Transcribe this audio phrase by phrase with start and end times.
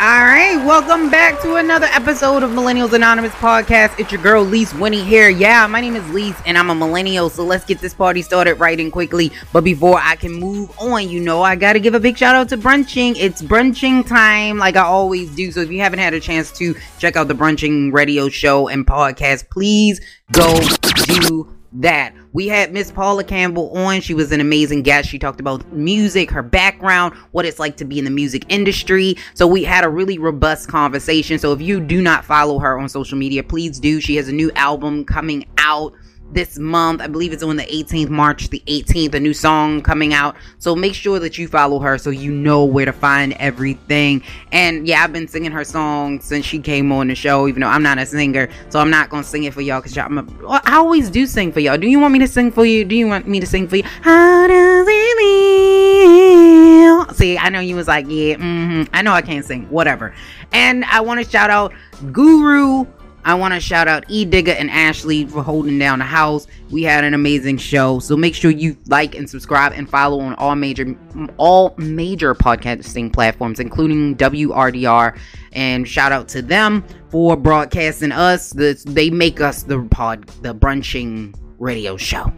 [0.00, 3.98] All right, welcome back to another episode of Millennials Anonymous podcast.
[3.98, 5.28] It's your girl Lise Winnie here.
[5.28, 8.60] Yeah, my name is Lise and I'm a millennial, so let's get this party started
[8.60, 9.32] right and quickly.
[9.52, 12.36] But before I can move on, you know, I got to give a big shout
[12.36, 13.16] out to brunching.
[13.16, 15.50] It's brunching time, like I always do.
[15.50, 18.86] So if you haven't had a chance to check out the brunching radio show and
[18.86, 20.60] podcast, please go
[21.06, 22.14] do that.
[22.32, 24.00] We had Miss Paula Campbell on.
[24.00, 25.08] She was an amazing guest.
[25.08, 29.16] She talked about music, her background, what it's like to be in the music industry.
[29.34, 31.38] So we had a really robust conversation.
[31.38, 34.00] So if you do not follow her on social media, please do.
[34.00, 35.92] She has a new album coming out
[36.30, 37.00] this month.
[37.00, 40.36] I believe it's on the 18th, March the 18th, a new song coming out.
[40.58, 44.22] So make sure that you follow her so you know where to find everything.
[44.52, 47.68] And yeah, I've been singing her song since she came on the show, even though
[47.68, 48.48] I'm not a singer.
[48.68, 51.60] So I'm not going to sing it for y'all because I always do sing for
[51.60, 51.78] y'all.
[51.78, 52.84] Do you want me to sing for you?
[52.84, 53.84] Do you want me to sing for you?
[53.84, 57.14] How does it feel?
[57.14, 58.84] See, I know you was like, yeah, mm-hmm.
[58.92, 60.14] I know I can't sing, whatever.
[60.52, 61.72] And I want to shout out
[62.12, 62.86] Guru
[63.28, 66.46] I want to shout out E Digger and Ashley for holding down the house.
[66.70, 67.98] We had an amazing show.
[67.98, 70.96] So make sure you like and subscribe and follow on all major
[71.36, 75.18] all major podcasting platforms, including WRDR.
[75.52, 78.54] And shout out to them for broadcasting us.
[78.54, 82.32] they make us the pod the brunching radio show.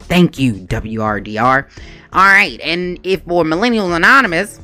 [0.00, 1.70] Thank you, WRDR.
[2.12, 4.58] All right, and if for Millennial Anonymous,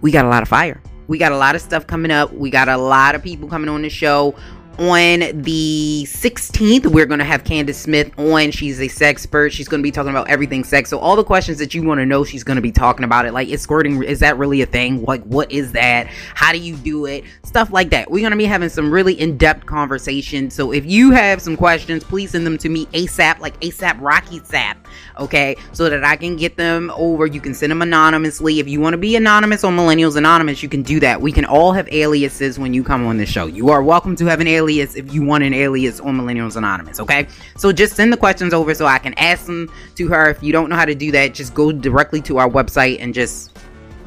[0.00, 0.80] we got a lot of fire.
[1.08, 2.32] We got a lot of stuff coming up.
[2.32, 4.34] We got a lot of people coming on the show.
[4.78, 8.50] On the 16th we're going to have candace smith on.
[8.50, 9.52] She's a sex expert.
[9.52, 10.88] She's going to be talking about everything sex.
[10.88, 13.26] So all the questions that you want to know she's going to be talking about
[13.26, 13.34] it.
[13.34, 15.04] Like is squirting is that really a thing?
[15.04, 16.06] Like what is that?
[16.06, 17.24] How do you do it?
[17.44, 18.10] Stuff like that.
[18.10, 22.04] We're going to be having some really in-depth conversations so if you have some questions
[22.04, 24.81] please send them to me asap like asap rocky sap
[25.18, 28.80] okay so that i can get them over you can send them anonymously if you
[28.80, 31.88] want to be anonymous on millennials anonymous you can do that we can all have
[31.92, 34.94] aliases when you come on the show you are welcome to have an alias alias
[34.94, 37.26] if you want an alias on Millennials Anonymous, okay?
[37.56, 40.30] So just send the questions over so I can ask them to her.
[40.30, 43.12] If you don't know how to do that, just go directly to our website and
[43.14, 43.58] just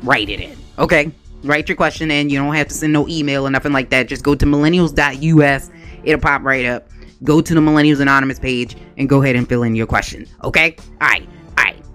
[0.04, 1.12] write it in, okay?
[1.44, 2.30] Write your question in.
[2.30, 4.08] You don't have to send no email or nothing like that.
[4.08, 5.70] Just go to millennials.us.
[6.04, 6.90] It'll pop right up.
[7.26, 10.76] Go to the Millennials Anonymous page and go ahead and fill in your question, okay?
[11.02, 11.28] All right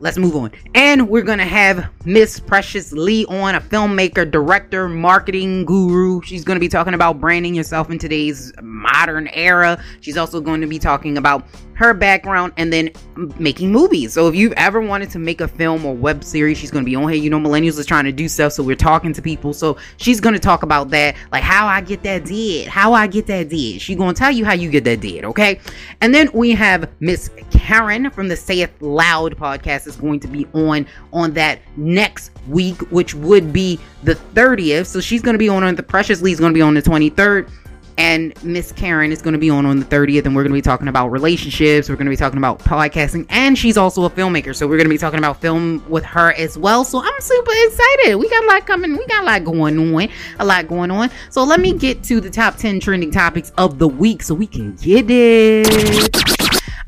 [0.01, 0.51] let's move on.
[0.75, 6.21] And we're gonna have Miss Precious Lee on, a filmmaker, director, marketing guru.
[6.23, 9.83] She's gonna be talking about branding yourself in today's modern era.
[10.01, 11.47] She's also going to be talking about
[11.81, 12.91] her background and then
[13.39, 14.13] making movies.
[14.13, 16.87] So if you've ever wanted to make a film or web series, she's going to
[16.89, 17.21] be on here.
[17.21, 19.55] You know, Millennials is trying to do stuff, so we're talking to people.
[19.55, 23.07] So she's going to talk about that, like how I get that did, how I
[23.07, 23.81] get that did.
[23.81, 25.59] She's going to tell you how you get that did, okay?
[26.03, 30.29] And then we have Miss Karen from the Say It Loud podcast is going to
[30.29, 34.85] be on on that next week, which would be the 30th.
[34.85, 36.75] So she's going to be on on the Precious Lee is going to be on
[36.75, 37.51] the 23rd
[37.99, 40.59] and Miss Karen is going to be on on the 30th, and we're going to
[40.59, 41.89] be talking about relationships.
[41.89, 44.87] We're going to be talking about podcasting, and she's also a filmmaker, so we're going
[44.87, 46.85] to be talking about film with her as well.
[46.85, 48.17] So I'm super excited.
[48.17, 48.93] We got a lot coming.
[48.97, 50.09] We got a lot going on.
[50.39, 51.11] A lot going on.
[51.31, 54.47] So let me get to the top 10 trending topics of the week, so we
[54.47, 56.17] can get it.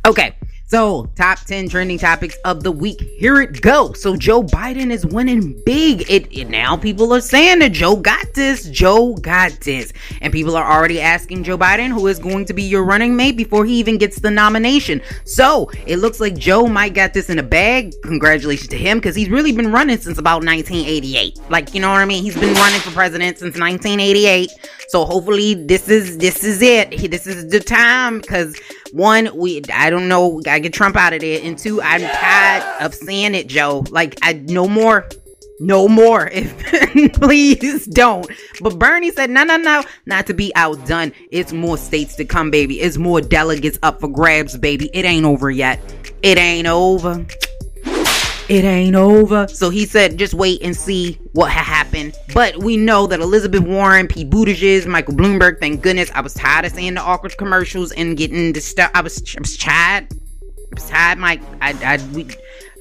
[0.06, 0.34] Okay.
[0.72, 2.98] So, top 10 trending topics of the week.
[3.18, 3.92] Here it go.
[3.92, 6.10] So, Joe Biden is winning big.
[6.10, 8.70] It, it, now people are saying that Joe got this.
[8.70, 9.92] Joe got this.
[10.22, 13.36] And people are already asking Joe Biden who is going to be your running mate
[13.36, 15.02] before he even gets the nomination.
[15.26, 17.92] So, it looks like Joe might got this in a bag.
[18.02, 21.38] Congratulations to him because he's really been running since about 1988.
[21.50, 22.22] Like, you know what I mean?
[22.24, 24.48] He's been running for president since 1988.
[24.88, 27.10] So, hopefully this is this is it.
[27.10, 28.58] This is the time because
[28.92, 31.40] one, we I don't know, gotta get Trump out of there.
[31.42, 33.84] And two, I'm tired of seeing it, Joe.
[33.90, 35.08] Like I no more.
[35.60, 36.26] No more.
[36.26, 38.28] If please don't.
[38.60, 41.12] But Bernie said, no, no, no, not to be outdone.
[41.30, 42.80] It's more states to come, baby.
[42.80, 44.90] It's more delegates up for grabs, baby.
[44.92, 45.78] It ain't over yet.
[46.22, 47.24] It ain't over
[48.52, 49.48] it ain't over.
[49.48, 52.14] So he said, just wait and see what ha- happened.
[52.34, 56.10] But we know that Elizabeth Warren, Pete Buttigieg, Michael Bloomberg, thank goodness.
[56.14, 58.90] I was tired of seeing the awkward commercials and getting the stuff.
[58.92, 60.08] I was, I was tired.
[60.12, 61.40] I was tired, Mike.
[61.62, 62.28] I, I, we,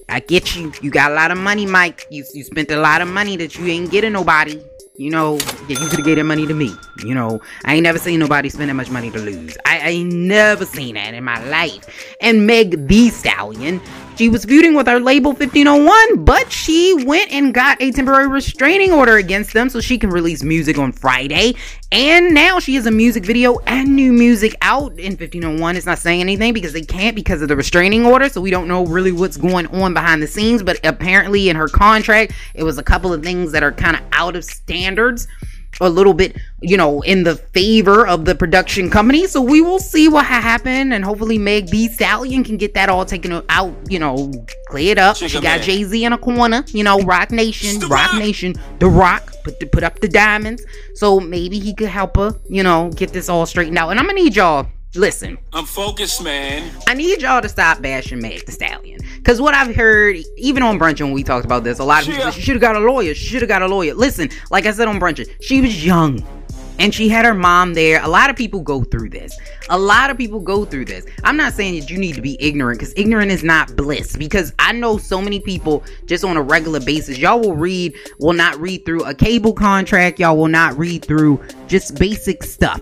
[0.09, 0.73] I get you.
[0.81, 2.05] You got a lot of money, Mike.
[2.11, 4.61] You, you spent a lot of money that you ain't getting nobody.
[4.97, 5.39] You know,
[5.69, 6.75] yeah, you could have that money to me.
[7.03, 9.57] You know, I ain't never seen nobody spend that much money to lose.
[9.65, 12.15] I, I ain't never seen that in my life.
[12.19, 13.81] And Meg Thee Stallion
[14.17, 18.91] She was feuding with her label 1501, but she went and got a temporary restraining
[18.91, 21.55] order against them so she can release music on Friday.
[21.91, 25.75] And now she has a music video and new music out in 1501.
[25.75, 28.29] It's not saying anything because they can't because of the restraining order.
[28.29, 30.61] So we don't know really what's going on behind the scenes.
[30.61, 34.03] But apparently, in her contract, it was a couple of things that are kind of
[34.11, 35.27] out of standards
[35.79, 39.27] a little bit, you know, in the favor of the production company.
[39.27, 43.05] So we will see what happened, and hopefully Meg Thee Stallion can get that all
[43.05, 44.31] taken out, you know,
[44.67, 45.15] cleared up.
[45.27, 49.33] she got Jay Z in a corner, you know, Roc Nation, Roc Nation, The Rock,
[49.43, 50.63] put the, put up the diamonds.
[50.95, 53.89] So maybe he could help her, you know, get this all straightened out.
[53.89, 55.37] And I'm gonna need y'all listen.
[55.53, 56.71] I'm focused, man.
[56.87, 58.99] I need y'all to stop bashing Meg Thee Stallion.
[59.17, 62.07] Because what I've heard, even on Brunch when we talked about this, a lot of
[62.09, 63.13] people said she should have got a lawyer.
[63.13, 63.93] She should have got a lawyer.
[63.93, 66.25] Listen, like I said on Brunch, she was young.
[66.79, 68.03] And she had her mom there.
[68.03, 69.37] A lot of people go through this.
[69.69, 71.05] A lot of people go through this.
[71.23, 74.15] I'm not saying that you need to be ignorant because ignorant is not bliss.
[74.17, 77.19] Because I know so many people just on a regular basis.
[77.19, 80.19] Y'all will read, will not read through a cable contract.
[80.19, 82.81] Y'all will not read through just basic stuff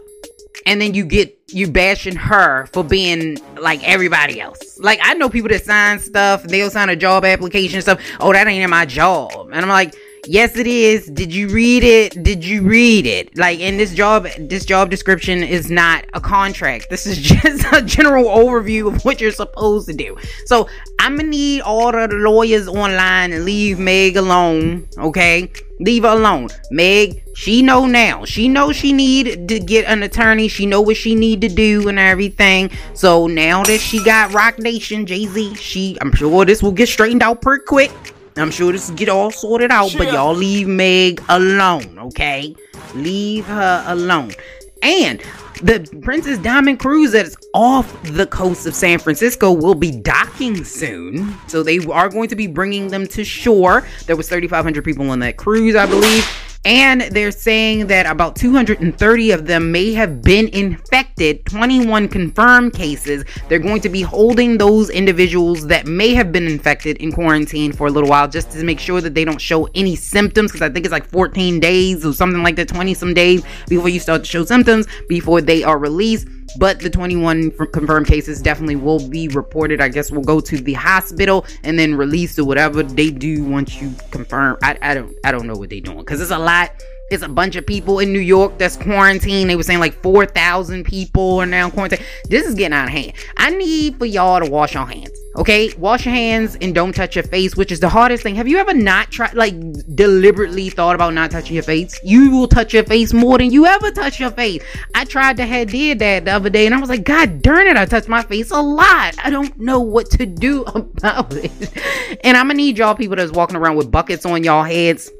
[0.69, 4.77] and then you get you bashing her for being like everybody else.
[4.77, 7.99] Like I know people that sign stuff, they'll sign a job application stuff.
[8.19, 9.95] Oh, that ain't in my job, and I'm like,
[10.29, 11.07] yes, it is.
[11.07, 12.21] Did you read it?
[12.23, 13.35] Did you read it?
[13.35, 16.89] Like in this job, this job description is not a contract.
[16.89, 20.15] This is just a general overview of what you're supposed to do.
[20.45, 25.51] So I'm gonna need all the lawyers online and leave Meg alone, okay?
[25.79, 26.49] Leave her alone.
[26.69, 28.25] Meg, she know now.
[28.25, 30.47] She know she need to get an attorney.
[30.47, 32.69] She know what she need to do and everything.
[32.93, 37.23] So now that she got Roc Nation, Jay-Z, she I'm sure this will get straightened
[37.23, 37.91] out pretty quick.
[38.41, 42.55] I'm sure this will get all sorted out, but y'all leave Meg alone, okay?
[42.95, 44.31] Leave her alone.
[44.81, 45.21] And
[45.61, 51.35] the Princess Diamond cruise that's off the coast of San Francisco will be docking soon.
[51.47, 53.85] So they are going to be bringing them to shore.
[54.05, 56.25] There was 3,500 people on that cruise, I believe.
[56.65, 63.23] And they're saying that about 230 of them may have been infected, 21 confirmed cases.
[63.47, 67.87] They're going to be holding those individuals that may have been infected in quarantine for
[67.87, 70.69] a little while just to make sure that they don't show any symptoms because I
[70.69, 74.23] think it's like 14 days or something like that, 20 some days before you start
[74.23, 79.27] to show symptoms before they are released but the 21 confirmed cases definitely will be
[79.27, 79.81] reported.
[79.81, 83.81] I guess we'll go to the hospital and then release or whatever they do once
[83.81, 84.57] you confirm.
[84.63, 86.71] I, I don't I don't know what they're doing because it's a lot.
[87.11, 89.49] It's a bunch of people in New York that's quarantined.
[89.49, 92.05] They were saying like 4,000 people are now quarantined.
[92.25, 93.13] This is getting out of hand.
[93.35, 95.18] I need for y'all to wash your hands.
[95.35, 98.33] Okay, wash your hands and don't touch your face, which is the hardest thing.
[98.35, 99.53] Have you ever not tried, like,
[99.95, 101.99] deliberately thought about not touching your face?
[102.03, 104.63] You will touch your face more than you ever touch your face.
[104.95, 107.67] I tried to have did that the other day, and I was like, God darn
[107.67, 109.15] it, I touched my face a lot.
[109.23, 111.51] I don't know what to do about it.
[112.23, 115.11] And I'm gonna need y'all people that's walking around with buckets on y'all heads.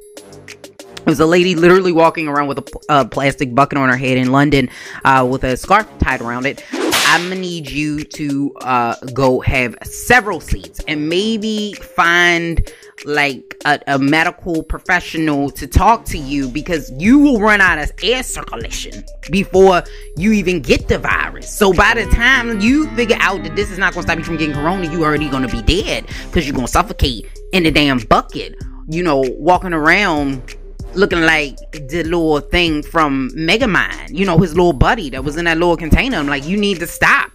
[1.06, 2.60] There's a lady literally walking around with
[2.90, 4.70] a plastic bucket on her head in London
[5.06, 6.64] uh, with a scarf tied around it.
[7.10, 12.72] I'm gonna need you to uh, go have several seats and maybe find
[13.04, 17.92] like a, a, medical professional to talk to you because you will run out of
[18.04, 19.82] air circulation before
[20.18, 21.52] you even get the virus.
[21.52, 24.38] So by the time you figure out that this is not gonna stop you from
[24.38, 28.54] getting corona, you already gonna be dead because you're gonna suffocate in the damn bucket.
[28.88, 30.56] You know, walking around
[30.94, 35.46] looking like the little thing from Megamind, you know, his little buddy that was in
[35.46, 36.18] that little container.
[36.18, 37.32] I'm like, you need to stop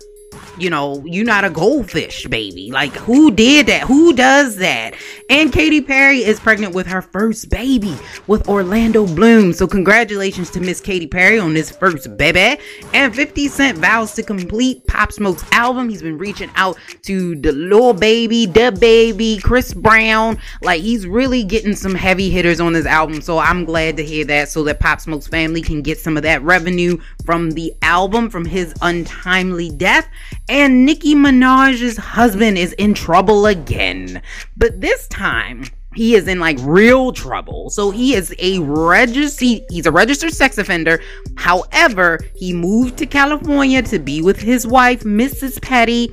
[0.58, 2.70] you know, you're not a goldfish, baby.
[2.70, 3.82] Like, who did that?
[3.82, 4.94] Who does that?
[5.30, 7.96] And Katy Perry is pregnant with her first baby
[8.26, 9.52] with Orlando Bloom.
[9.52, 12.60] So, congratulations to Miss Katy Perry on this first baby.
[12.92, 15.88] And 50 Cent vows to complete Pop Smoke's album.
[15.88, 20.38] He's been reaching out to the little baby, the baby, Chris Brown.
[20.62, 23.20] Like, he's really getting some heavy hitters on this album.
[23.22, 26.22] So, I'm glad to hear that so that Pop Smoke's family can get some of
[26.22, 30.08] that revenue from the album from his untimely death.
[30.48, 34.20] And Nicki Minaj's husband is in trouble again.
[34.56, 35.64] But this time,
[35.94, 37.70] he is in like real trouble.
[37.70, 41.00] So he is a registered he's a registered sex offender.
[41.36, 45.62] However, he moved to California to be with his wife, Mrs.
[45.62, 46.10] Petty,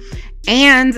[0.48, 0.96] and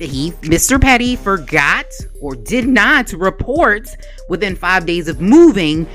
[0.00, 0.80] he Mr.
[0.80, 1.86] Petty forgot
[2.20, 3.88] or did not report
[4.28, 5.86] within 5 days of moving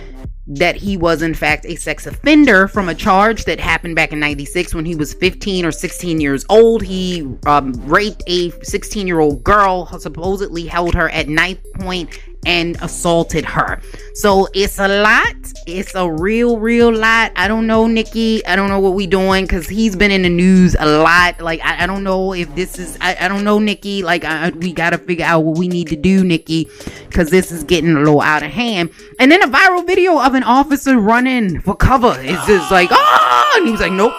[0.49, 4.19] that he was in fact a sex offender from a charge that happened back in
[4.19, 6.81] 96 when he was 15 or 16 years old.
[6.81, 12.77] He um, raped a 16 year old girl supposedly held her at knife point and
[12.81, 13.81] assaulted her
[14.13, 15.35] so it's a lot
[15.77, 17.31] it's a real, real lot.
[17.35, 18.45] I don't know, Nicki.
[18.45, 21.39] I don't know what we doing because he's been in the news a lot.
[21.41, 24.03] Like, I, I don't know if this is, I, I don't know, Nicki.
[24.03, 26.67] Like, I, we got to figure out what we need to do, Nicki,
[27.07, 28.89] because this is getting a little out of hand.
[29.19, 32.15] And then a viral video of an officer running for cover.
[32.19, 34.13] It's just like, oh, and he's like, nope,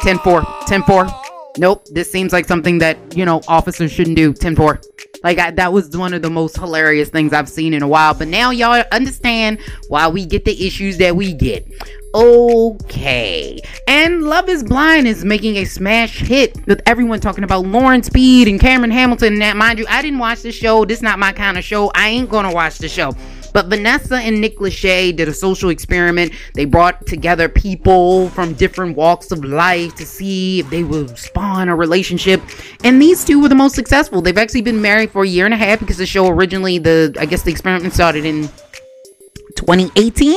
[0.00, 1.06] 10 4, 10 4.
[1.58, 4.32] Nope, this seems like something that, you know, officers shouldn't do.
[4.32, 4.80] 10 4.
[5.26, 8.14] Like I, that was one of the most hilarious things I've seen in a while.
[8.14, 11.66] But now y'all understand why we get the issues that we get.
[12.14, 13.58] Okay.
[13.88, 18.46] And Love is Blind is making a smash hit with everyone talking about Lauren Speed
[18.46, 19.32] and Cameron Hamilton.
[19.32, 20.84] And that, mind you, I didn't watch the show.
[20.84, 21.90] This is not my kind of show.
[21.96, 23.12] I ain't gonna watch the show.
[23.56, 26.34] But Vanessa and Nick Lachey did a social experiment.
[26.52, 31.70] They brought together people from different walks of life to see if they would spawn
[31.70, 32.42] a relationship.
[32.84, 34.20] And these two were the most successful.
[34.20, 37.16] They've actually been married for a year and a half because the show originally, the
[37.18, 38.42] I guess the experiment started in
[39.56, 40.36] 2018.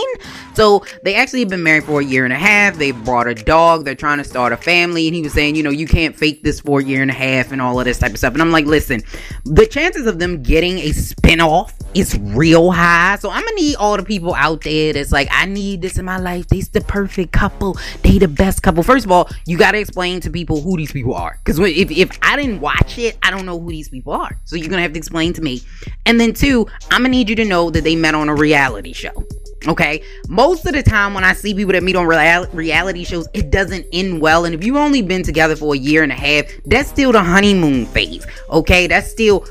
[0.53, 2.75] So they actually have been married for a year and a half.
[2.75, 3.85] They brought a dog.
[3.85, 5.07] They're trying to start a family.
[5.07, 7.13] And he was saying, you know, you can't fake this for a year and a
[7.13, 8.33] half and all of this type of stuff.
[8.33, 9.01] And I'm like, listen,
[9.45, 13.17] the chances of them getting a spinoff is real high.
[13.19, 16.05] So I'm gonna need all the people out there that's like, I need this in
[16.05, 16.47] my life.
[16.47, 17.77] They's the perfect couple.
[18.03, 18.83] They the best couple.
[18.83, 21.39] First of all, you gotta explain to people who these people are.
[21.43, 24.37] Because if, if I didn't watch it, I don't know who these people are.
[24.45, 25.61] So you're gonna have to explain to me.
[26.05, 28.93] And then two, I'm gonna need you to know that they met on a reality
[28.93, 29.25] show.
[29.67, 30.01] Okay.
[30.27, 33.51] Most of the time, when I see people that meet on real- reality shows, it
[33.51, 34.45] doesn't end well.
[34.45, 37.21] And if you've only been together for a year and a half, that's still the
[37.21, 38.25] honeymoon phase.
[38.49, 38.87] Okay.
[38.87, 39.45] That's still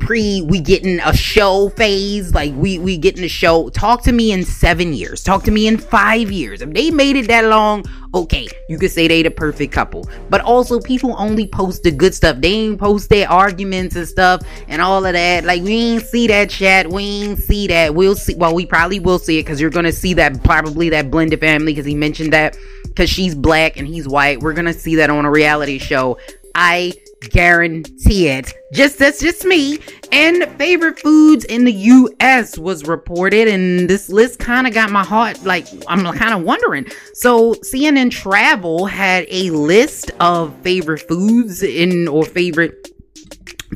[0.00, 3.68] pre we getting a show phase like we we getting a show.
[3.70, 5.22] Talk to me in seven years.
[5.22, 6.60] Talk to me in five years.
[6.60, 10.08] If they made it that long okay you could say they the perfect couple.
[10.28, 12.38] But also people only post the good stuff.
[12.40, 15.44] They ain't post their arguments and stuff and all of that.
[15.44, 16.90] Like we ain't see that chat.
[16.90, 17.94] We ain't see that.
[17.94, 21.10] We'll see well we probably will see it because you're gonna see that probably that
[21.10, 24.40] blended family because he mentioned that because she's black and he's white.
[24.40, 26.18] We're gonna see that on a reality show.
[26.56, 28.52] I guarantee it.
[28.72, 29.78] Just that's just me.
[30.12, 35.04] And favorite foods in the US was reported and this list kind of got my
[35.04, 36.86] heart like I'm kind of wondering.
[37.14, 42.90] So CNN Travel had a list of favorite foods in or favorite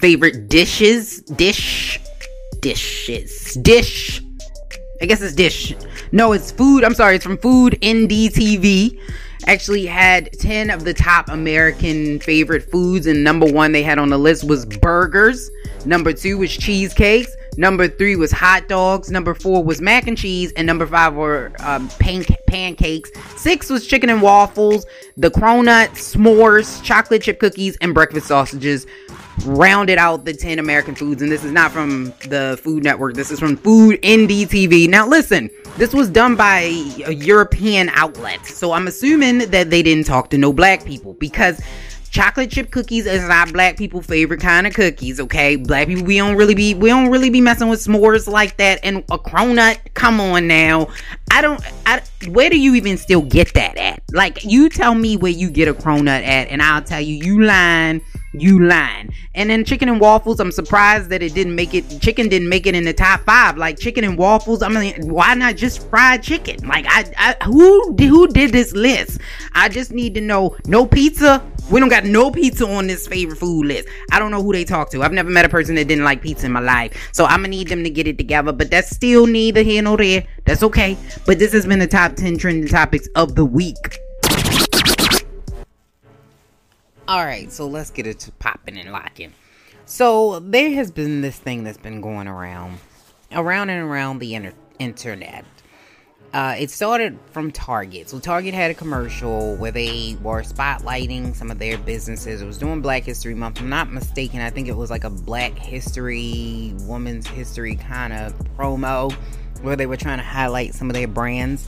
[0.00, 2.00] favorite dishes, dish
[2.60, 4.22] dishes, dish.
[5.02, 5.74] I guess it's dish.
[6.12, 6.84] No, it's food.
[6.84, 9.00] I'm sorry, it's from Food NDTV
[9.50, 14.08] actually had 10 of the top American favorite foods, and number one they had on
[14.08, 15.50] the list was burgers.
[15.84, 17.34] Number two was cheesecakes.
[17.56, 19.10] Number three was hot dogs.
[19.10, 20.52] Number four was mac and cheese.
[20.56, 23.10] And number five were um, pan- pancakes.
[23.36, 24.86] Six was chicken and waffles.
[25.16, 28.86] The cronuts, s'mores, chocolate chip cookies, and breakfast sausages
[29.44, 31.22] rounded out the 10 American foods.
[31.22, 33.14] And this is not from the Food Network.
[33.14, 34.88] This is from Food NDTV.
[34.88, 36.60] Now, listen, this was done by
[37.06, 38.44] a European outlet.
[38.46, 41.60] So I'm assuming that they didn't talk to no black people because
[42.10, 45.56] chocolate chip cookies is not black people favorite kind of cookies okay?
[45.56, 48.80] Black people we don't really be we don't really be messing with s'mores like that
[48.82, 49.78] and a cronut.
[49.94, 50.88] Come on now.
[51.30, 54.02] I don't I, where do you even still get that at?
[54.12, 57.42] Like you tell me where you get a cronut at and i'll tell you you
[57.42, 58.02] lying
[58.32, 59.12] you lying.
[59.34, 62.00] And then chicken and waffles, I'm surprised that it didn't make it.
[62.00, 63.56] Chicken didn't make it in the top five.
[63.56, 66.66] Like chicken and waffles, I mean, why not just fried chicken?
[66.66, 69.20] Like I, I who who did this list?
[69.52, 70.56] I just need to know.
[70.66, 71.44] No pizza.
[71.70, 73.86] We don't got no pizza on this favorite food list.
[74.10, 75.02] I don't know who they talk to.
[75.02, 77.10] I've never met a person that didn't like pizza in my life.
[77.12, 78.52] So I'm gonna need them to get it together.
[78.52, 80.26] But that's still neither here nor there.
[80.46, 80.96] That's okay.
[81.26, 84.00] But this has been the top 10 trending topics of the week.
[87.10, 89.32] All right, so let's get it to popping and locking.
[89.84, 92.78] So there has been this thing that's been going around,
[93.32, 95.44] around and around the inter- internet.
[96.32, 98.08] Uh, it started from Target.
[98.08, 102.42] So Target had a commercial where they were spotlighting some of their businesses.
[102.42, 103.58] It was doing Black History Month.
[103.58, 104.40] I'm not mistaken.
[104.40, 109.12] I think it was like a Black History, Women's History kind of promo
[109.62, 111.66] where they were trying to highlight some of their brands.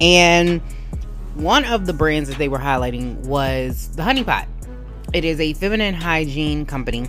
[0.00, 0.60] And
[1.34, 4.46] one of the brands that they were highlighting was the Honey Pot.
[5.14, 7.08] It is a feminine hygiene company.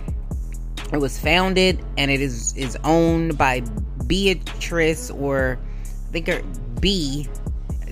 [0.92, 3.60] It was founded and it is is owned by
[4.06, 6.42] Beatrice or I think her
[6.80, 7.28] Bea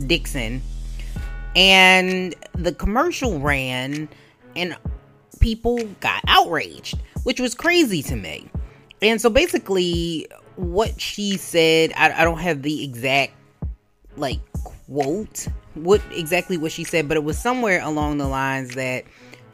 [0.06, 0.62] Dixon.
[1.54, 4.08] And the commercial ran
[4.56, 4.76] and
[5.40, 8.48] people got outraged, which was crazy to me.
[9.02, 13.34] And so basically what she said, I, I don't have the exact
[14.16, 19.04] like quote what exactly what she said, but it was somewhere along the lines that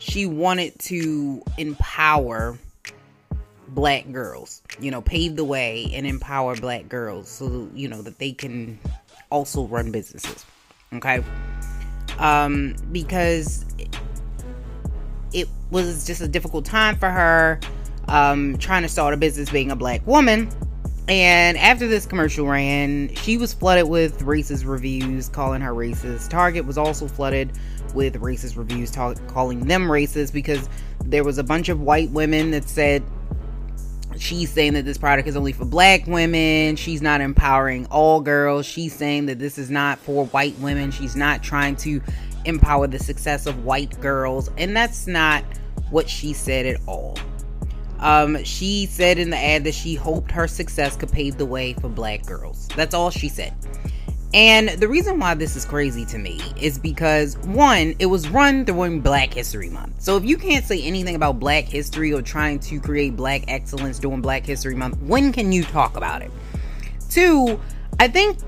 [0.04, 2.58] she wanted to empower
[3.68, 8.18] black girls, you know, pave the way and empower black girls so, you know, that
[8.18, 8.78] they can
[9.30, 10.44] also run businesses.
[10.92, 11.24] Okay?
[12.18, 13.64] Um, because
[15.32, 17.58] it was just a difficult time for her
[18.08, 20.50] um, trying to start a business being a black woman.
[21.08, 26.28] And after this commercial ran, she was flooded with racist reviews calling her racist.
[26.28, 27.52] Target was also flooded
[27.94, 28.90] with racist reviews
[29.28, 30.68] calling them racist because
[31.04, 33.02] there was a bunch of white women that said
[34.18, 36.76] she's saying that this product is only for black women.
[36.76, 38.66] She's not empowering all girls.
[38.66, 40.90] She's saying that this is not for white women.
[40.90, 42.00] She's not trying to
[42.44, 44.50] empower the success of white girls.
[44.56, 45.44] And that's not
[45.90, 47.16] what she said at all.
[48.00, 51.72] Um, she said in the ad that she hoped her success could pave the way
[51.74, 52.68] for black girls.
[52.76, 53.54] That's all she said.
[54.34, 58.64] And the reason why this is crazy to me is because one, it was run
[58.64, 60.02] during Black History Month.
[60.02, 64.00] So if you can't say anything about Black history or trying to create black excellence
[64.00, 66.32] during Black History Month, when can you talk about it?
[67.08, 67.60] Two,
[68.00, 68.38] I think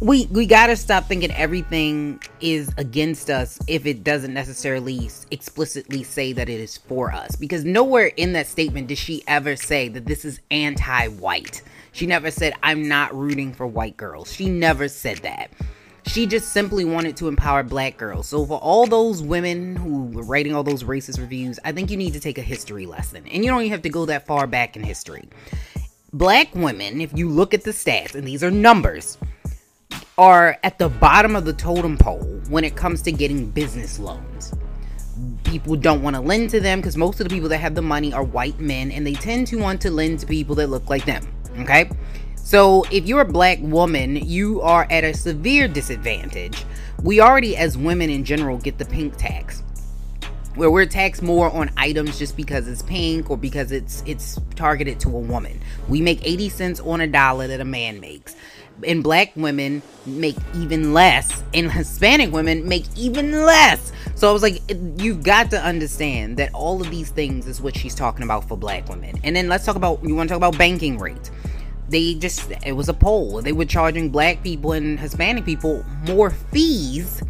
[0.00, 6.02] we we got to stop thinking everything is against us if it doesn't necessarily explicitly
[6.02, 9.88] say that it is for us because nowhere in that statement did she ever say
[9.88, 14.32] that this is anti-white she never said, I'm not rooting for white girls.
[14.32, 15.50] She never said that.
[16.06, 18.26] She just simply wanted to empower black girls.
[18.26, 21.96] So, for all those women who were writing all those racist reviews, I think you
[21.96, 23.26] need to take a history lesson.
[23.28, 25.28] And you don't even have to go that far back in history.
[26.12, 29.18] Black women, if you look at the stats, and these are numbers,
[30.16, 34.52] are at the bottom of the totem pole when it comes to getting business loans
[35.44, 37.82] people don't want to lend to them because most of the people that have the
[37.82, 40.88] money are white men and they tend to want to lend to people that look
[40.88, 41.26] like them.
[41.62, 41.90] Okay?
[42.50, 46.64] So if you're a black woman, you are at a severe disadvantage.
[47.00, 49.62] We already, as women in general, get the pink tax.
[50.56, 54.98] Where we're taxed more on items just because it's pink or because it's it's targeted
[54.98, 55.60] to a woman.
[55.88, 58.34] We make 80 cents on a dollar that a man makes.
[58.84, 63.92] And black women make even less, and Hispanic women make even less.
[64.16, 64.60] So I was like,
[64.96, 68.56] you've got to understand that all of these things is what she's talking about for
[68.56, 69.20] black women.
[69.22, 71.30] And then let's talk about, you want to talk about banking rates
[71.90, 73.42] they just it was a poll.
[73.42, 77.22] They were charging black people and hispanic people more fees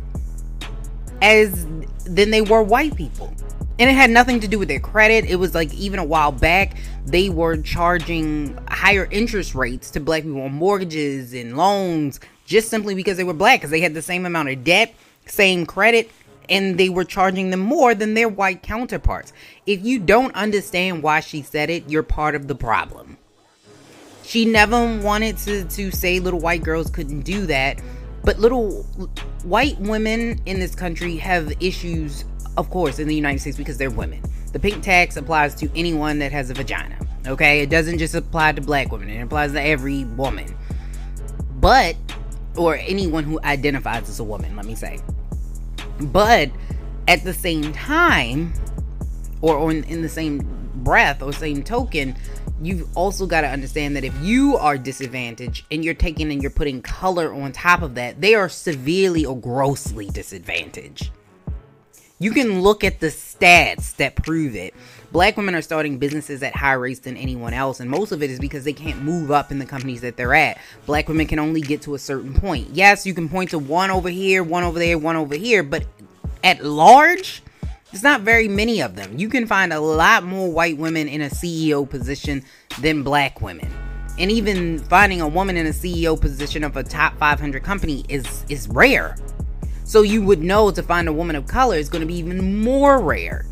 [1.22, 1.66] as
[2.04, 3.34] than they were white people.
[3.78, 5.24] And it had nothing to do with their credit.
[5.24, 6.76] It was like even a while back
[7.06, 12.94] they were charging higher interest rates to black people on mortgages and loans just simply
[12.94, 14.94] because they were black because they had the same amount of debt
[15.26, 16.10] same credit
[16.48, 19.32] and they were charging them more than their white counterparts.
[19.66, 23.16] If you don't understand why she said it you're part of the problem
[24.30, 27.82] she never wanted to, to say little white girls couldn't do that.
[28.22, 28.84] But little
[29.42, 32.24] white women in this country have issues,
[32.56, 34.22] of course, in the United States because they're women.
[34.52, 36.96] The pink tax applies to anyone that has a vagina.
[37.26, 37.62] Okay?
[37.62, 40.54] It doesn't just apply to black women, it applies to every woman.
[41.56, 41.96] But,
[42.56, 45.00] or anyone who identifies as a woman, let me say.
[46.02, 46.52] But
[47.08, 48.52] at the same time,
[49.40, 50.46] or on, in the same
[50.84, 52.16] breath or same token,
[52.60, 56.50] you've also got to understand that if you are disadvantaged and you're taking and you're
[56.50, 61.10] putting color on top of that, they are severely or grossly disadvantaged.
[62.18, 64.74] You can look at the stats that prove it.
[65.10, 68.30] Black women are starting businesses at higher rates than anyone else, and most of it
[68.30, 70.58] is because they can't move up in the companies that they're at.
[70.84, 72.68] Black women can only get to a certain point.
[72.74, 75.86] Yes, you can point to one over here, one over there, one over here, but
[76.44, 77.42] at large,
[77.90, 79.18] there's not very many of them.
[79.18, 82.44] You can find a lot more white women in a CEO position
[82.80, 83.68] than black women.
[84.18, 88.44] And even finding a woman in a CEO position of a top 500 company is
[88.48, 89.16] is rare.
[89.84, 92.62] So you would know to find a woman of color is going to be even
[92.62, 93.46] more rare.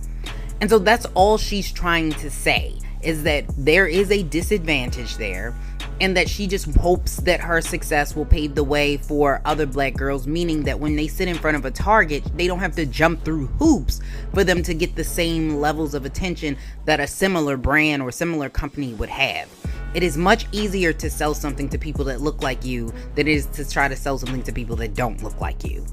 [0.60, 5.54] And so that's all she's trying to say is that there is a disadvantage there
[6.00, 9.94] and that she just hopes that her success will pave the way for other black
[9.94, 12.86] girls, meaning that when they sit in front of a target, they don't have to
[12.86, 14.00] jump through hoops
[14.32, 18.48] for them to get the same levels of attention that a similar brand or similar
[18.48, 19.48] company would have.
[19.94, 23.28] It is much easier to sell something to people that look like you than it
[23.28, 25.84] is to try to sell something to people that don't look like you.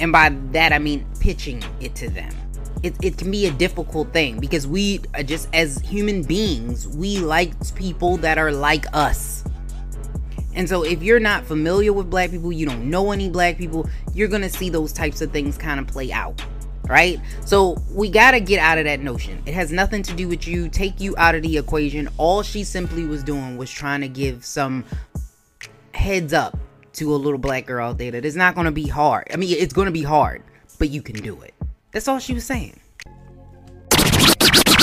[0.00, 2.34] And by that, I mean pitching it to them.
[2.82, 7.54] It, it can be a difficult thing because we, just as human beings, we like
[7.74, 9.44] people that are like us
[10.54, 13.88] and so if you're not familiar with black people, you don't know any black people,
[14.12, 16.42] you're going to see those types of things kind of play out.
[16.86, 17.18] Right?
[17.46, 19.42] So we got to get out of that notion.
[19.46, 22.10] It has nothing to do with you, take you out of the equation.
[22.18, 24.84] All she simply was doing was trying to give some
[25.94, 26.58] heads up
[26.94, 29.26] to a little black girl out there that it's not going to be hard.
[29.32, 30.42] I mean, it's going to be hard,
[30.78, 31.54] but you can do it.
[31.92, 32.78] That's all she was saying.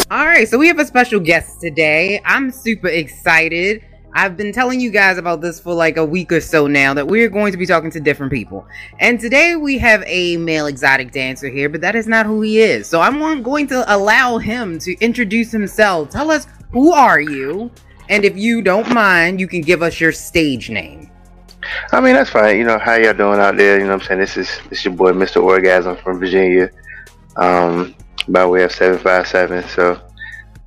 [0.10, 2.20] All right, so we have a special guest today.
[2.26, 6.41] I'm super excited I've been telling you guys about this for like a week or
[6.41, 8.67] so now that we're going to be talking to different people.
[9.00, 12.60] And today we have a male exotic dancer here, but that is not who he
[12.60, 12.88] is.
[12.88, 16.10] So I'm going to allow him to introduce himself.
[16.10, 17.71] Tell us who are you?
[18.10, 21.10] And if you don't mind, you can give us your stage name.
[21.93, 22.58] I mean, that's fine.
[22.58, 23.78] You know, how y'all doing out there?
[23.78, 24.19] You know what I'm saying?
[24.19, 25.41] This is this your boy, Mr.
[25.41, 26.69] Orgasm from Virginia,
[27.38, 27.95] um,
[28.28, 29.69] by way of 757.
[29.69, 30.02] So,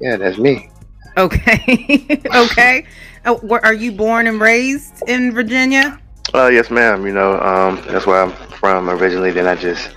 [0.00, 0.70] yeah, that's me.
[1.16, 2.20] Okay.
[2.34, 2.86] okay.
[3.26, 6.00] Oh, are you born and raised in Virginia?
[6.34, 7.06] Uh, yes, ma'am.
[7.06, 9.30] You know, um, that's where I'm from originally.
[9.30, 9.94] Then I just,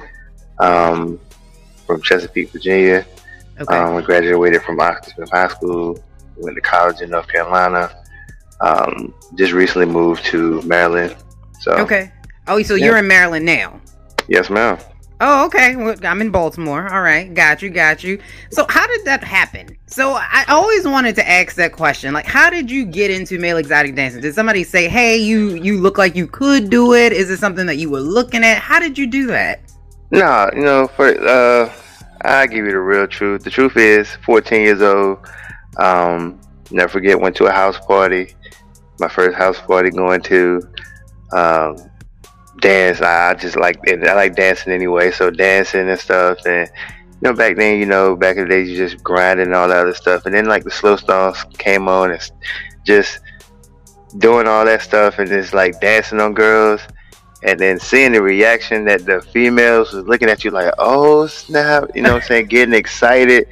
[0.60, 1.20] um,
[1.86, 3.06] from Chesapeake, Virginia.
[3.60, 3.76] Okay.
[3.76, 6.00] Um, I graduated from Oxford High School,
[6.38, 7.94] went to college in North Carolina.
[8.62, 11.16] Um, just recently moved to Maryland.
[11.60, 12.12] So okay.
[12.48, 12.86] Oh, so yeah.
[12.86, 13.82] you're in Maryland now?
[14.28, 14.78] Yes, ma'am.
[15.20, 15.76] Oh, okay.
[15.76, 16.88] Well, I'm in Baltimore.
[16.94, 17.34] All right.
[17.34, 17.70] Got you.
[17.72, 18.20] Got you.
[18.52, 19.76] So, how did that happen?
[19.88, 22.14] So, I always wanted to ask that question.
[22.14, 24.22] Like, how did you get into male exotic dancing?
[24.22, 27.14] Did somebody say, "Hey, you you look like you could do it"?
[27.14, 28.60] Is it something that you were looking at?
[28.60, 29.62] How did you do that?
[30.12, 31.74] No, you know, for uh,
[32.22, 33.44] I give you the real truth.
[33.44, 35.20] The truth is, 14 years old.
[35.78, 38.36] Um, never forget, went to a house party.
[39.00, 40.62] My first house party going to.
[41.34, 41.87] Um,
[42.62, 43.02] dance.
[43.02, 45.12] I, I just like I like dancing anyway.
[45.12, 48.70] So dancing and stuff, and you know, back then, you know, back in the days,
[48.70, 51.88] you just grinding and all that other stuff, and then like the slow songs came
[51.88, 52.32] on, and
[52.84, 53.20] just
[54.20, 56.82] doing all that stuff, and just like dancing on girls,
[57.44, 61.86] and then seeing the reaction that the females was looking at you like, oh snap,
[61.96, 63.48] you know, what I'm saying, getting excited.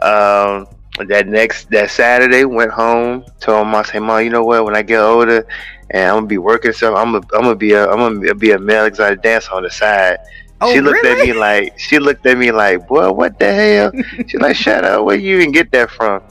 [0.00, 0.66] Um,
[1.08, 4.64] that next that Saturday went home, told mom, I say, Mom, you know what?
[4.64, 5.46] When I get older,
[5.92, 8.50] and I'm gonna be working so I'm gonna I'm gonna be a I'm gonna be
[8.52, 10.18] a male exotic dancer on the side.
[10.60, 11.20] Oh, she looked really?
[11.20, 13.92] at me like she looked at me like, boy, what the hell?
[14.26, 16.22] She's like, shut up, where you even get that from?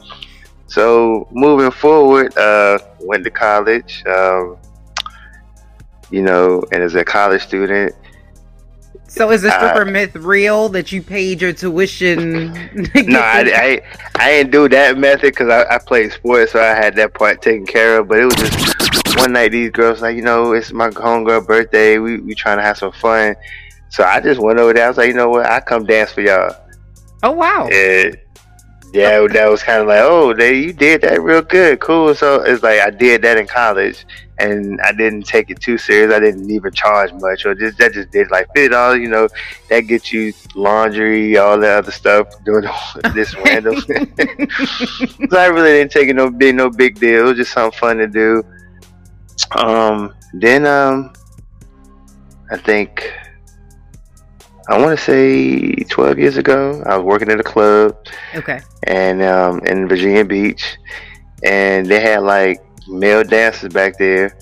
[0.68, 4.04] So moving forward, uh, went to college.
[4.06, 4.58] Um,
[6.12, 7.94] you know, and as a college student,
[9.12, 12.54] so is the stripper uh, myth real that you paid your tuition?
[12.96, 13.82] no, I, I,
[14.16, 17.42] I didn't do that method because I, I played sports, so I had that part
[17.42, 18.08] taken care of.
[18.08, 22.00] But it was just one night these girls like, you know, it's my homegirl birthday.
[22.00, 23.36] We we trying to have some fun.
[23.90, 24.86] So I just went over there.
[24.86, 25.46] I was like, you know what?
[25.46, 26.56] I come dance for y'all.
[27.22, 27.68] Oh wow!
[27.68, 28.18] And
[28.94, 32.16] yeah, that was kind of like, oh, they you did that real good, cool.
[32.16, 34.08] So it's like I did that in college,
[34.40, 36.12] and I didn't take it too serious.
[36.12, 39.02] I didn't even charge much, or just that just did like fifty dollars.
[39.02, 39.28] You know,
[39.70, 42.66] that gets you laundry, all that other stuff, doing
[43.14, 43.76] this random.
[43.82, 47.20] so I really didn't take it no big, no big deal.
[47.20, 48.44] It was just something fun to do.
[49.52, 51.14] Um, then um,
[52.52, 53.14] I think
[54.68, 56.82] I want to say 12 years ago.
[56.86, 57.98] I was working at a club.
[58.36, 58.62] Okay.
[58.84, 60.78] And um, in Virginia Beach,
[61.44, 64.38] and they had like male dancers back there.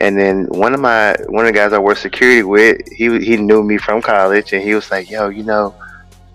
[0.00, 3.36] And then one of my one of the guys I worked security with, he he
[3.36, 5.74] knew me from college, and he was like, "Yo, you know,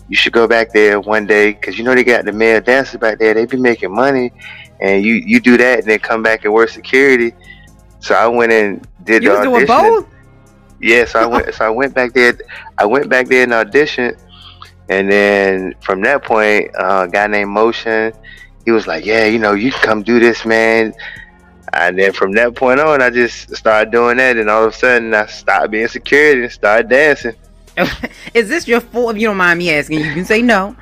[0.10, 3.00] you should go back there one day because you know they got the male dancers
[3.00, 3.34] back there.
[3.34, 4.34] They be making money,
[4.82, 7.34] and you you do that and then come back and work security."
[8.04, 9.54] So I went and did you the audition.
[9.54, 10.08] Doing both?
[10.82, 11.54] Yeah, so I went.
[11.56, 12.38] so I went back there.
[12.78, 14.20] I went back there and auditioned,
[14.90, 18.12] and then from that point, uh, a guy named Motion,
[18.66, 20.94] he was like, "Yeah, you know, you can come do this, man."
[21.72, 24.76] And then from that point on, I just started doing that, and all of a
[24.76, 27.36] sudden, I stopped being security and started dancing.
[28.34, 29.12] Is this your full?
[29.12, 30.76] If you don't mind me asking, you can say no.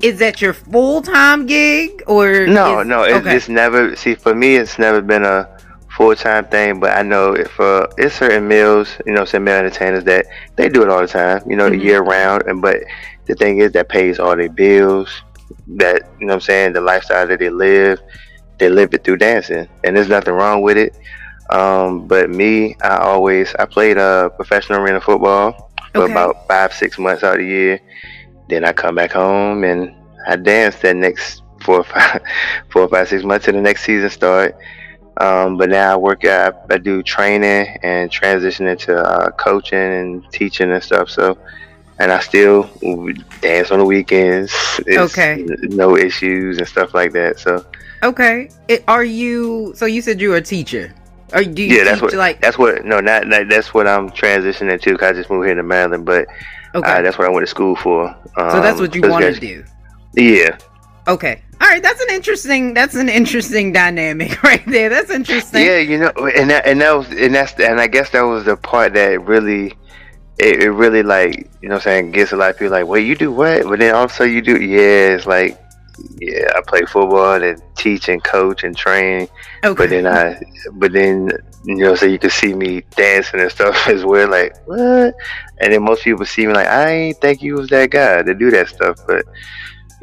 [0.00, 2.80] Is that your full time gig or no?
[2.80, 3.36] Is, no, it's, okay.
[3.36, 3.94] it's never.
[3.96, 5.53] See, for me, it's never been a
[5.96, 9.58] full time thing, but I know if uh, it's certain meals, you know, some male
[9.58, 10.26] entertainers that
[10.56, 11.80] they do it all the time, you know, mm-hmm.
[11.80, 12.42] year round.
[12.46, 12.78] And but
[13.26, 15.22] the thing is that pays all their bills,
[15.76, 18.00] that you know, what I'm saying the lifestyle that they live,
[18.58, 20.96] they live it through dancing, and there's nothing wrong with it.
[21.50, 26.12] Um, but me, I always I played uh, professional arena football for okay.
[26.12, 27.80] about five six months out of the year.
[28.48, 29.94] Then I come back home and
[30.26, 32.20] I dance that next four or five,
[32.70, 34.56] four or five six months to the next season start
[35.18, 40.32] um, but now I work at, I do training and transition into uh, coaching and
[40.32, 41.08] teaching and stuff.
[41.08, 41.38] So,
[42.00, 42.68] and I still
[43.40, 44.52] dance on the weekends.
[44.86, 45.44] It's okay.
[45.62, 47.38] No issues and stuff like that.
[47.38, 47.64] So.
[48.02, 48.50] Okay.
[48.66, 49.72] It, are you?
[49.76, 50.92] So you said you're a teacher.
[51.32, 52.12] Or do you yeah, that's what.
[52.14, 52.84] Like that's what.
[52.84, 54.96] No, not, not that's what I'm transitioning to.
[54.96, 56.26] Cause I just moved here to Maryland, but
[56.74, 56.98] okay.
[56.98, 58.08] Uh, that's what I went to school for.
[58.36, 59.64] Um, so that's what you want to do.
[60.14, 60.58] Yeah.
[61.06, 61.42] Okay.
[61.60, 64.88] All right, that's an interesting that's an interesting dynamic right there.
[64.88, 65.64] That's interesting.
[65.64, 68.44] Yeah, you know, and that and that was and that's and I guess that was
[68.44, 69.74] the part that really
[70.38, 73.06] it, it really like, you know I'm saying, gets a lot of people like, "Wait,
[73.06, 75.58] you do what?" But then also you do yeah, it's like
[76.18, 79.28] yeah, I play football and teach and coach and train.
[79.64, 79.74] Okay.
[79.74, 80.40] But then I,
[80.72, 81.30] but then
[81.64, 84.28] you know, so you can see me dancing and stuff as well.
[84.28, 85.14] Like what?
[85.60, 88.34] And then most people see me like I ain't think you was that guy to
[88.34, 88.98] do that stuff.
[89.06, 89.24] But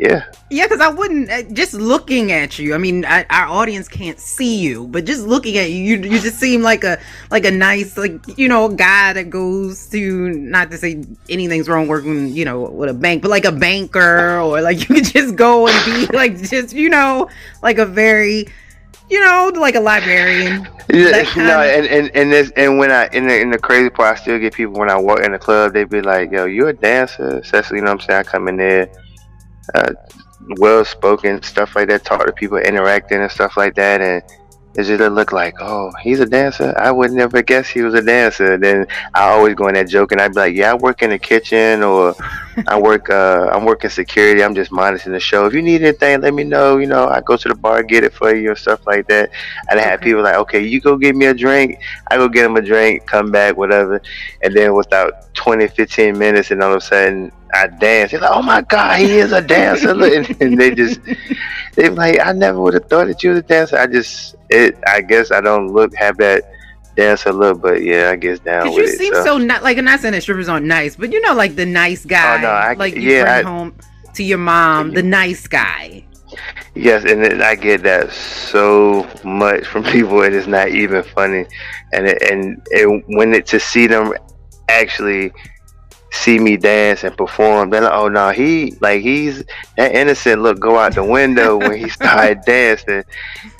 [0.01, 0.25] yeah.
[0.49, 2.73] Yeah, because I wouldn't uh, just looking at you.
[2.73, 6.19] I mean, I, our audience can't see you, but just looking at you, you, you
[6.19, 6.97] just seem like a
[7.29, 11.87] like a nice like you know guy that goes to not to say anything's wrong
[11.87, 15.35] working you know with a bank, but like a banker or like you could just
[15.35, 17.29] go and be like just you know
[17.61, 18.47] like a very
[19.07, 20.67] you know like a librarian.
[20.89, 24.17] Yeah, no, and and and this and when I in the in the crazy part,
[24.17, 25.73] I still get people when I walk in the club.
[25.73, 28.19] They be like, "Yo, you're a dancer?" Especially, you know what I'm saying.
[28.19, 28.91] I come in there
[29.73, 29.93] uh,
[30.57, 34.23] well spoken, stuff like that, talk to people, interacting and stuff like that, and
[34.73, 36.73] it just look like, oh, he's a dancer.
[36.77, 38.57] I would never guess he was a dancer.
[38.57, 41.09] Then I always go in that joke, and I'd be like, yeah, I work in
[41.09, 42.15] the kitchen, or
[42.67, 44.41] I work, uh, I'm working security.
[44.41, 45.45] I'm just monitoring the show.
[45.45, 46.77] If you need anything, let me know.
[46.77, 49.29] You know, I go to the bar, get it for you, and stuff like that.
[49.69, 49.89] And I okay.
[49.89, 51.81] have people like, okay, you go get me a drink.
[52.09, 54.01] I go get him a drink, come back, whatever.
[54.41, 58.11] And then without 20, 15 minutes, and all of a sudden, I dance.
[58.11, 62.59] They're like, oh my god, he is a dancer, and, they just—they're like, I never
[62.59, 63.77] would have thought that you was a dancer.
[63.77, 64.77] I just it.
[64.87, 66.43] I guess I don't look have that
[66.95, 68.87] dancer look, but yeah, I guess down with you it.
[68.87, 71.21] You seem so, so not like I'm not saying that strippers aren't nice, but you
[71.21, 72.37] know, like the nice guy.
[72.37, 73.75] Oh no, I, like you yeah, bring I, home
[74.13, 76.05] to your mom, the nice guy.
[76.75, 81.45] Yes, and I get that so much from people, and it's not even funny.
[81.93, 84.13] And it, and and when it to see them
[84.69, 85.33] actually
[86.11, 89.43] see me dance and perform, they're like, "Oh no, he like he's
[89.77, 93.03] that innocent look go out the window when he started dancing."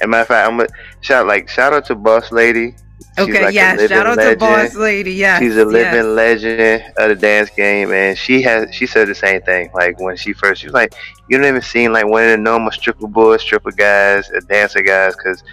[0.02, 0.68] And matter of fact, I'm a
[1.02, 2.76] shout like shout out to Boss Lady.
[3.18, 4.40] She's okay, like yeah, shout out legend.
[4.40, 5.14] to Boss Lady.
[5.14, 6.06] Yeah, she's a living yes.
[6.06, 9.70] legend of the dance game, and she has she said the same thing.
[9.74, 10.94] Like when she first, she was like,
[11.30, 14.82] "You don't even seem like one of the normal stripper boys, stripper guys, or dancer
[14.82, 15.44] guys," because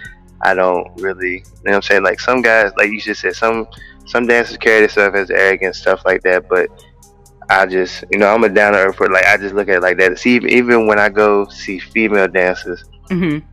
[0.41, 2.03] I don't really, you know what I'm saying?
[2.03, 3.67] Like some guys, like you just said, some
[4.05, 6.69] some dancers carry themselves as arrogant stuff like that, but
[7.49, 8.99] I just, you know, I'm a down to earth.
[8.99, 10.19] Like I just look at it like that.
[10.19, 13.45] See, even when I go see female dancers, mm-hmm.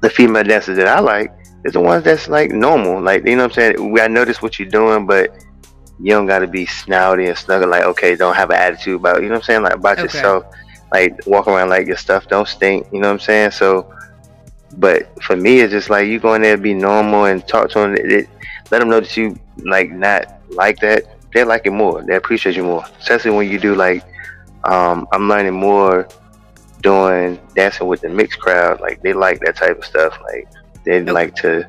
[0.00, 1.32] the female dancers that I like
[1.64, 3.00] is the ones that's like normal.
[3.00, 3.98] Like you know what I'm saying.
[4.00, 5.30] I notice what you're doing, but
[6.00, 7.68] you don't got to be snouty and snuggle.
[7.68, 9.62] Like okay, don't have an attitude about you know what I'm saying.
[9.62, 10.02] Like about okay.
[10.02, 10.44] yourself.
[10.92, 12.86] Like walk around like your stuff don't stink.
[12.92, 13.50] You know what I'm saying.
[13.52, 13.92] So,
[14.76, 17.78] but for me, it's just like you go in there be normal and talk to
[17.80, 17.94] them.
[17.94, 18.28] It, it,
[18.70, 22.02] let them know that you like not like that they like it more.
[22.02, 24.02] They appreciate you more, especially when you do like.
[24.62, 26.08] Um, I'm learning more
[26.80, 28.80] doing dancing with the mixed crowd.
[28.80, 30.16] Like they like that type of stuff.
[30.22, 30.48] Like
[30.84, 31.10] they okay.
[31.10, 31.66] like to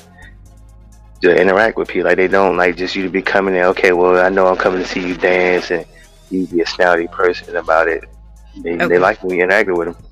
[1.21, 2.07] to interact with people.
[2.07, 3.63] Like they don't like just you to be coming in.
[3.63, 5.85] Okay, well I know I'm coming to see you dance, and
[6.29, 8.05] you be a snouty person about it.
[8.57, 8.87] They, okay.
[8.87, 10.04] they like when you interact with them.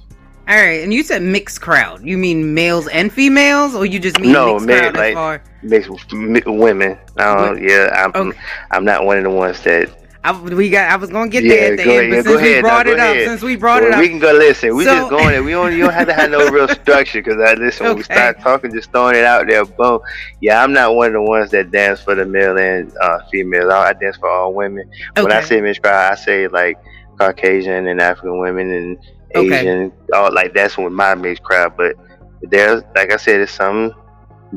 [0.45, 2.03] All right, and you said mixed crowd.
[2.03, 5.43] You mean males and females, or you just mean no, mixed crowd like, far?
[5.62, 6.97] Mixed women.
[7.17, 8.27] Uh, yeah, I'm.
[8.27, 8.39] Okay.
[8.71, 9.89] I'm not one of the ones that.
[10.25, 10.91] I, we got.
[10.91, 13.15] I was gonna get yeah, there at the end, but since we brought it up,
[13.15, 14.75] since we brought well, it up, we can go listen.
[14.75, 15.43] We so, just going there.
[15.43, 15.71] We don't.
[15.71, 17.86] You don't have to have no real structure because I listen.
[17.86, 17.89] Okay.
[17.91, 19.63] When we start talking, just throwing it out there.
[19.63, 20.01] Boom.
[20.41, 23.71] Yeah, I'm not one of the ones that dance for the male and uh, female.
[23.71, 24.89] I, I dance for all women.
[25.12, 25.23] Okay.
[25.23, 26.77] When I say mixed crowd, I say like
[27.17, 28.97] Caucasian and African women and
[29.36, 29.96] Asian, okay.
[30.13, 31.76] all like that's what my mixed crowd.
[31.78, 31.96] But
[32.41, 33.93] there's like I said, there's some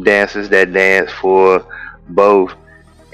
[0.02, 1.64] dancers that dance for
[2.08, 2.54] both,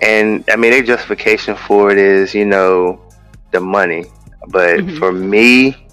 [0.01, 3.01] and I mean their justification for it is you know
[3.53, 4.07] the money.
[4.49, 4.99] But mm-hmm.
[4.99, 5.87] for me,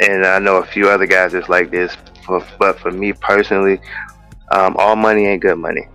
[0.00, 3.80] and I know a few other guys that's like this, for, but for me personally,
[4.52, 5.88] um, all money ain't good money.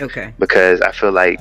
[0.00, 0.34] Okay.
[0.38, 1.38] Because I feel like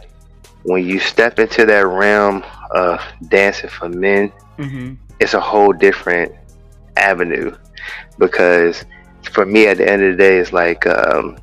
[0.63, 4.93] when you step into that realm of dancing for men, mm-hmm.
[5.19, 6.31] it's a whole different
[6.97, 7.55] avenue
[8.19, 8.85] because
[9.31, 11.37] for me at the end of the day it's like um,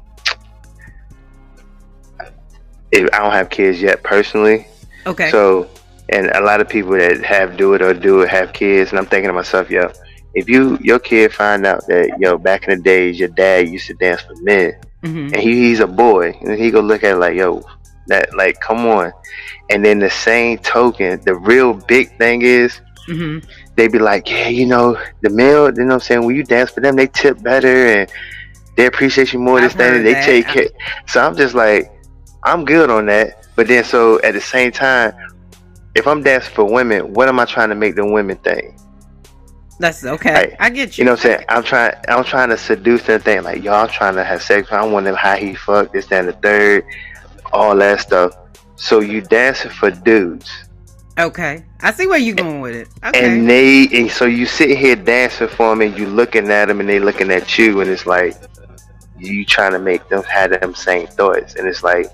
[2.93, 4.67] if I don't have kids yet personally.
[5.07, 5.31] Okay.
[5.31, 5.69] So
[6.09, 8.99] and a lot of people that have do it or do it have kids and
[8.99, 9.93] I'm thinking to myself, yo,
[10.35, 13.87] if you your kid find out that yo back in the days your dad used
[13.87, 15.35] to dance for men mm-hmm.
[15.35, 17.63] and he, he's a boy and he go look at it like yo
[18.07, 19.13] that like come on
[19.71, 23.39] and then the same token the real big thing is mm-hmm
[23.81, 26.27] they be like, yeah, you know, the male, you know what I'm saying?
[26.27, 28.13] When you dance for them, they tip better and
[28.77, 29.59] they appreciate you more.
[29.59, 30.69] This thing, they take care.
[31.07, 31.91] So I'm just like,
[32.45, 33.47] I'm good on that.
[33.57, 35.15] But then, so at the same time,
[35.95, 38.77] if I'm dancing for women, what am I trying to make the women think?
[39.79, 40.35] That's okay.
[40.35, 41.03] Like, I get you.
[41.03, 41.45] You know what I'm saying?
[41.49, 41.95] I'm trying.
[42.07, 43.19] I'm trying to seduce them.
[43.23, 44.71] Thing like y'all trying to have sex.
[44.73, 46.85] I want them how he fucked this, that, and the third,
[47.51, 48.37] all that stuff.
[48.77, 50.51] So you dancing for dudes
[51.19, 52.89] Okay, I see where you're going with it.
[53.05, 53.25] Okay.
[53.25, 56.81] And they, and so you sit here dancing for them, and you looking at them,
[56.81, 58.37] and they looking at you, and it's like
[59.19, 62.07] you trying to make them have them same thoughts, and it's like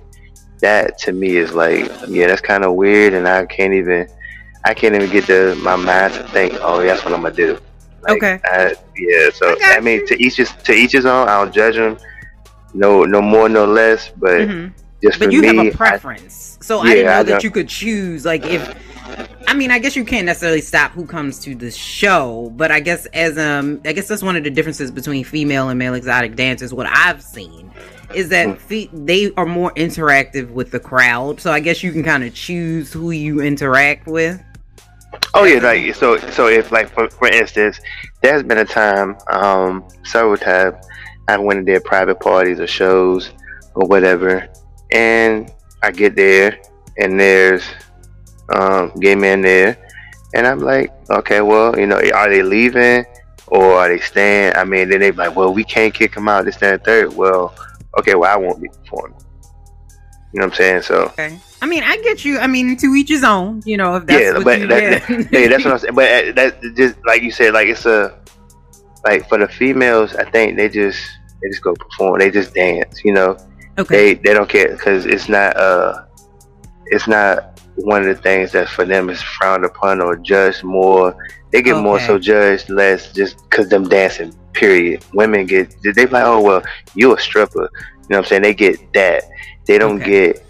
[0.60, 4.08] that to me is like, yeah, that's kind of weird, and I can't even,
[4.64, 7.58] I can't even get to my mind to think, oh, that's what I'm gonna do.
[8.02, 8.40] Like, okay.
[8.44, 9.30] I, yeah.
[9.30, 10.06] So I, I mean, you.
[10.08, 11.28] to each his to each his own.
[11.28, 11.98] I don't judge them.
[12.74, 14.10] No, no more, no less.
[14.16, 14.85] But mm-hmm.
[15.02, 16.58] Just but you me, have a preference.
[16.60, 18.24] I, so yeah, I didn't know I that you could choose.
[18.24, 18.74] Like if
[19.46, 22.80] I mean, I guess you can't necessarily stop who comes to the show, but I
[22.80, 26.34] guess as um, I guess that's one of the differences between female and male exotic
[26.34, 26.74] dancers.
[26.74, 27.70] What I've seen
[28.14, 28.54] is that hmm.
[28.54, 32.34] fe- they are more interactive with the crowd, so I guess you can kind of
[32.34, 34.42] choose who you interact with.
[35.34, 36.18] Oh yeah, like so.
[36.30, 37.80] So if like for, for instance,
[38.22, 40.76] there's been a time, um, several times,
[41.28, 43.30] I went to their private parties or shows
[43.74, 44.48] or whatever,
[44.90, 46.60] and I get there
[46.98, 47.64] and there's
[48.48, 49.76] um, gay men there,
[50.34, 53.04] and I'm like, okay, well, you know, are they leaving
[53.48, 54.54] or are they staying?
[54.54, 56.44] I mean, then they like, well, we can't kick them out.
[56.44, 57.14] This, that, and third.
[57.14, 57.54] Well,
[57.98, 59.18] okay, well, I won't be performing.
[60.32, 60.82] You know what I'm saying?
[60.82, 61.04] So.
[61.06, 61.38] Okay.
[61.62, 62.38] I mean, I get you.
[62.38, 63.62] I mean, to each his own.
[63.64, 65.94] You know, if that's yeah, what but you that, that, yeah, that's what I'm saying.
[65.94, 68.18] But uh, that just like you said, like it's a
[69.04, 71.00] like for the females, I think they just
[71.42, 72.18] they just go perform.
[72.18, 73.02] They just dance.
[73.04, 73.38] You know.
[73.78, 74.14] Okay.
[74.14, 76.04] They they don't care because it's not uh
[76.86, 81.16] it's not one of the things that for them is frowned upon or judged more.
[81.52, 81.82] They get okay.
[81.82, 84.34] more so judged less just because them dancing.
[84.52, 85.04] Period.
[85.12, 86.62] Women get they like, oh well,
[86.94, 87.62] you a stripper.
[87.62, 88.42] You know what I'm saying?
[88.42, 89.24] They get that.
[89.66, 90.32] They don't okay.
[90.32, 90.46] get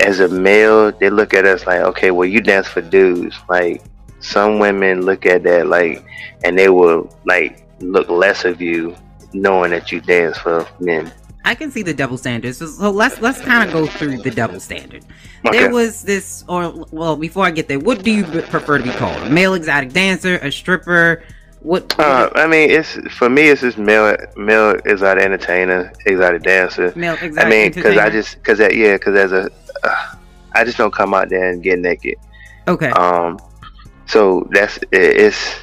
[0.00, 0.92] as a male.
[0.92, 3.36] They look at us like, okay, well, you dance for dudes.
[3.48, 3.82] Like
[4.20, 6.04] some women look at that like,
[6.44, 8.94] and they will like look less of you
[9.32, 11.12] knowing that you dance for men.
[11.44, 12.58] I can see the double standards.
[12.58, 15.04] So, so let's let's kind of go through the double standard.
[15.46, 15.58] Okay.
[15.58, 18.90] There was this, or well, before I get there, what do you prefer to be
[18.90, 19.22] called?
[19.22, 21.22] A male exotic dancer, a stripper?
[21.60, 21.98] What?
[21.98, 26.92] Uh, I mean, it's for me, it's just male male exotic entertainer, exotic dancer.
[26.94, 29.50] Male exotic I mean, because I just because that yeah, because as a,
[29.82, 30.14] uh,
[30.52, 32.16] I just don't come out there and get naked.
[32.68, 32.90] Okay.
[32.90, 33.38] Um,
[34.06, 35.54] so that's it, it's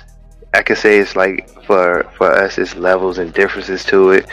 [0.54, 4.28] I could say it's like for for us, it's levels and differences to it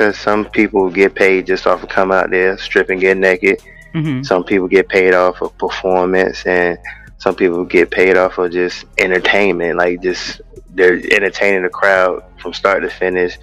[0.00, 3.60] because some people get paid just off of come out there, strip and get naked.
[3.92, 4.22] Mm-hmm.
[4.22, 6.78] Some people get paid off of performance, and
[7.18, 12.54] some people get paid off of just entertainment, like just they're entertaining the crowd from
[12.54, 13.36] start to finish.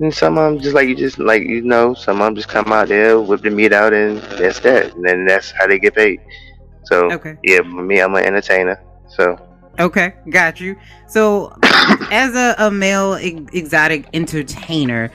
[0.00, 2.48] And some of them just like you just like you know, some of them just
[2.48, 4.94] come out there, whip the meat out, and that's that.
[4.94, 6.22] And then that's how they get paid.
[6.84, 7.36] So okay.
[7.44, 8.82] yeah, for me, I'm an entertainer.
[9.08, 9.38] So
[9.78, 10.74] okay, got you.
[11.06, 11.54] So
[12.10, 15.12] as a, a male exotic entertainer,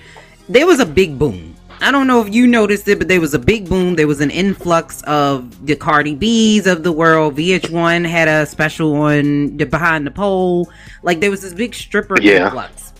[0.49, 1.55] there was a big boom.
[1.81, 3.95] I don't know if you noticed it, but there was a big boom.
[3.95, 7.35] There was an influx of the Cardi B's of the world.
[7.35, 10.71] VH1 had a special on the Behind the Pole.
[11.01, 12.45] Like there was this big stripper yeah.
[12.45, 12.93] influx.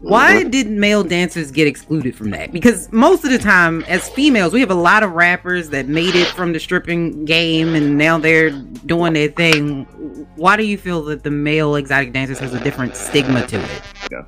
[0.00, 0.50] Why mm-hmm.
[0.50, 2.52] did male dancers get excluded from that?
[2.52, 6.16] Because most of the time, as females, we have a lot of rappers that made
[6.16, 9.84] it from the stripping game and now they're doing their thing.
[10.36, 13.82] Why do you feel that the male exotic dancers has a different stigma to it?
[14.10, 14.24] Yeah.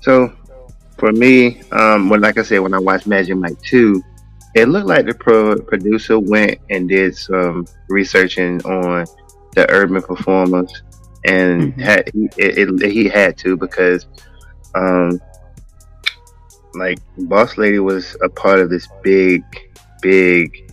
[0.00, 0.32] So
[0.98, 4.02] for me, um, when like I said, when I watched Magic Mike two,
[4.54, 9.06] it looked like the pro- producer went and did some researching on
[9.54, 10.82] the urban performers,
[11.24, 11.80] and mm-hmm.
[11.80, 14.06] had it, it, he had to because,
[14.74, 15.20] um,
[16.74, 19.42] like Boss Lady was a part of this big,
[20.02, 20.72] big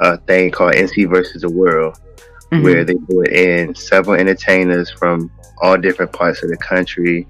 [0.00, 1.98] uh, thing called NC versus the World,
[2.50, 2.62] mm-hmm.
[2.62, 7.26] where they brought in several entertainers from all different parts of the country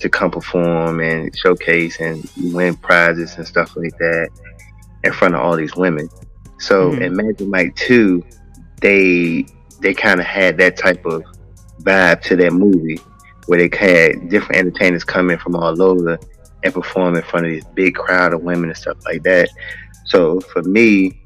[0.00, 4.28] to come perform and showcase and win prizes and stuff like that
[5.04, 6.08] in front of all these women.
[6.58, 7.02] So mm-hmm.
[7.02, 8.22] in Magic Mike 2,
[8.80, 9.46] they
[9.80, 11.22] they kind of had that type of
[11.82, 12.98] vibe to that movie
[13.46, 16.18] where they had different entertainers coming from all over
[16.62, 19.48] and perform in front of this big crowd of women and stuff like that.
[20.04, 21.20] So for me,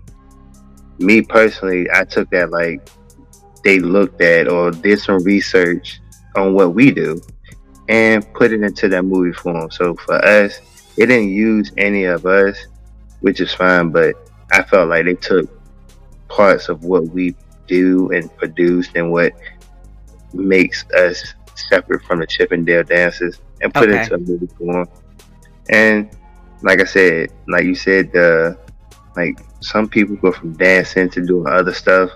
[0.99, 2.89] me personally, I took that like
[3.65, 6.01] they looked at or did some research
[6.37, 7.21] on what we do
[7.91, 9.69] and put it into that movie form.
[9.73, 10.61] So for us,
[10.97, 12.57] it didn't use any of us,
[13.21, 14.15] which is fine, but
[14.53, 15.51] I felt like they took
[16.29, 17.35] parts of what we
[17.67, 19.33] do and produced and what
[20.33, 21.35] makes us
[21.69, 23.99] separate from the Chippendale dances and put okay.
[23.99, 24.89] it into a movie form.
[25.69, 26.17] And
[26.63, 28.55] like I said, like you said, uh,
[29.17, 32.11] like some people go from dancing to doing other stuff.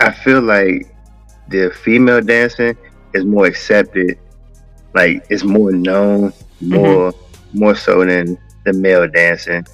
[0.00, 0.92] I feel like
[1.46, 2.76] the female dancing
[3.14, 4.18] is more accepted,
[4.94, 7.58] like it's more known, more mm-hmm.
[7.58, 9.66] more so than the male dancing,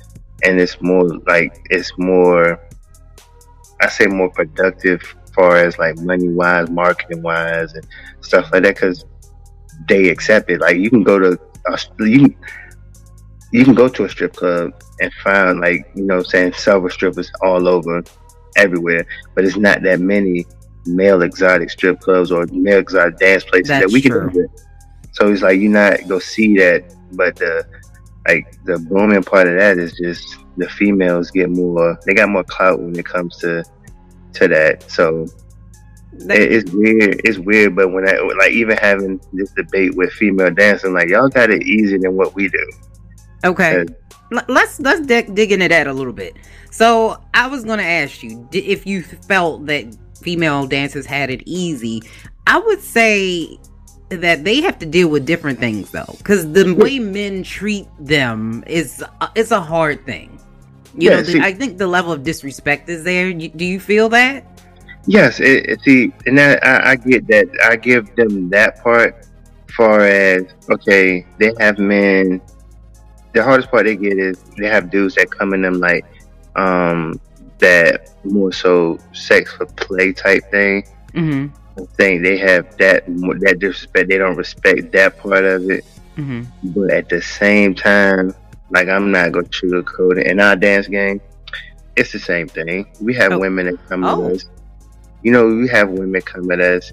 [0.44, 2.60] and it's more like it's more
[3.80, 5.02] I say more productive,
[5.34, 7.86] far as like money wise, marketing wise, and
[8.20, 9.04] stuff like that, because
[9.88, 10.60] they accept it.
[10.60, 12.36] Like you can go to a, you can,
[13.52, 17.30] you can go to a strip club and find like you know saying silver strippers
[17.42, 18.02] all over
[18.56, 20.46] everywhere, but it's not that many
[20.86, 24.30] male exotic strip clubs or male exotic dance places That's that we can true.
[24.30, 24.50] visit.
[25.12, 27.66] So it's like you not go see that, but the
[28.28, 32.44] like the booming part of that is just the females get more they got more
[32.44, 33.64] clout when it comes to
[34.34, 34.90] to that.
[34.90, 35.26] So
[36.20, 37.20] that, it's weird.
[37.24, 41.28] It's weird, but when I like even having this debate with female dancing, like y'all
[41.28, 42.70] got it easier than what we do.
[43.44, 43.84] Okay,
[44.48, 46.36] let's let's dig, dig into that a little bit.
[46.70, 52.02] So I was gonna ask you if you felt that female dancers had it easy.
[52.48, 53.58] I would say
[54.08, 58.64] that they have to deal with different things though, because the way men treat them
[58.66, 60.40] is uh, it's a hard thing.
[60.98, 63.32] You yeah, know, see, I think the level of disrespect is there.
[63.32, 64.44] do you feel that?
[65.06, 67.46] Yes, it, it, see, and that I, I, get that.
[67.62, 69.28] I give them that part.
[69.76, 72.40] Far as okay, they have men.
[73.32, 76.04] The hardest part they get is they have dudes that come in them like
[76.56, 77.20] um
[77.58, 80.86] that more so sex for play type thing.
[81.12, 81.54] Mm-hmm.
[81.78, 84.08] I think they have that that disrespect.
[84.08, 85.84] They don't respect that part of it.
[86.16, 86.70] Mm-hmm.
[86.70, 88.34] But at the same time,
[88.70, 90.26] like I'm not gonna sugarcoat it.
[90.26, 91.20] In our dance game,
[91.96, 92.86] it's the same thing.
[93.00, 93.38] We have oh.
[93.38, 94.32] women that come oh.
[94.32, 94.46] us.
[95.22, 96.92] You know, we have women come at us.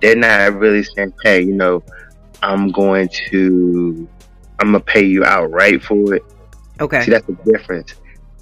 [0.00, 1.82] They're not really saying, "Hey, you know,
[2.42, 4.08] I'm going to,
[4.58, 6.22] I'm gonna pay you outright for it."
[6.80, 7.04] Okay.
[7.04, 7.94] See, that's the difference.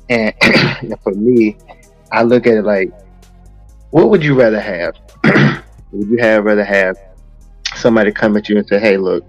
[0.08, 0.34] And
[1.02, 1.56] for me,
[2.12, 2.90] I look at it like,
[3.90, 4.96] what would you rather have?
[5.92, 6.96] would you have rather have
[7.74, 9.24] somebody come at you and say, "Hey, look,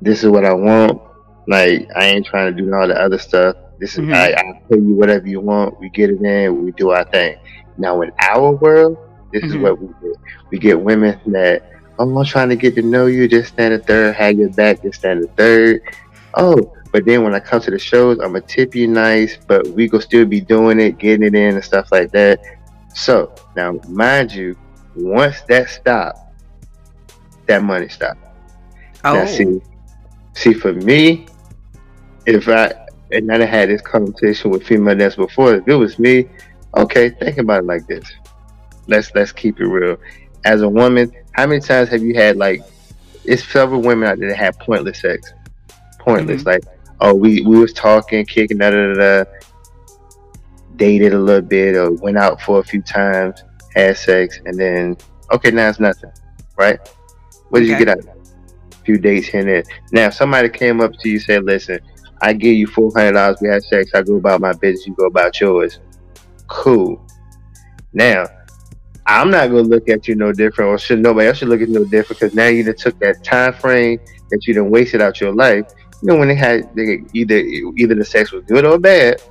[0.00, 1.00] this is what I want.
[1.48, 3.56] Like, I ain't trying to do all the other stuff.
[3.78, 4.14] This is mm-hmm.
[4.14, 5.80] I, I pay you whatever you want.
[5.80, 6.64] We get it in.
[6.64, 7.38] We do our thing."
[7.78, 8.98] Now, in our world,
[9.32, 9.56] this mm-hmm.
[9.56, 10.16] is what we get.
[10.50, 13.26] We get women that, oh, I'm not trying to get to know you.
[13.28, 14.82] Just stand a third, have your back.
[14.82, 15.82] Just stand a third.
[16.34, 19.66] Oh, but then when I come to the shows, I'm gonna tip you nice, but
[19.68, 22.38] we go still be doing it, getting it in and stuff like that.
[22.94, 24.54] So now, mind you,
[24.94, 26.20] once that stopped,
[27.46, 28.20] that money stopped.
[29.04, 29.14] Oh.
[29.14, 29.62] Now, see,
[30.34, 31.26] see, for me,
[32.26, 32.74] if I
[33.10, 36.28] and I had this conversation with female dancers before, if it was me,
[36.76, 38.04] okay, think about it like this.
[38.86, 39.96] Let's let's keep it real.
[40.44, 42.62] As a woman, how many times have you had like?
[43.24, 45.32] It's several women out there that have pointless sex.
[45.98, 46.48] Pointless, mm-hmm.
[46.48, 46.64] like
[47.02, 49.24] oh, we we was talking, kicking, da da da,
[50.76, 53.42] dated a little bit, or went out for a few times,
[53.74, 54.96] had sex, and then
[55.32, 56.12] okay, now it's nothing,
[56.56, 56.78] right?
[57.50, 57.72] What did okay.
[57.72, 58.16] you get out of that?
[58.72, 59.64] A few dates here and there.
[59.90, 61.80] Now, if somebody came up to you and said, "Listen,
[62.22, 63.38] I give you four hundred dollars.
[63.42, 63.90] We had sex.
[63.94, 64.86] I go about my business.
[64.86, 65.80] You go about yours."
[66.46, 67.04] Cool.
[67.92, 68.26] Now,
[69.06, 71.68] I'm not gonna look at you no different, or should nobody else should look at
[71.68, 73.98] you no different because now you took that time frame
[74.30, 75.66] that you done wasted out your life
[76.02, 79.22] you know, when they had they either either the sex was good or bad,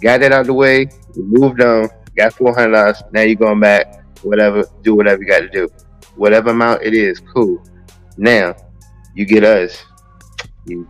[0.00, 3.02] got that out the way, moved on, got four hundred dollars.
[3.12, 5.68] Now you're going back, whatever, do whatever you got to do,
[6.14, 7.60] whatever amount it is, cool.
[8.16, 8.54] Now
[9.16, 9.84] you get us,
[10.66, 10.86] you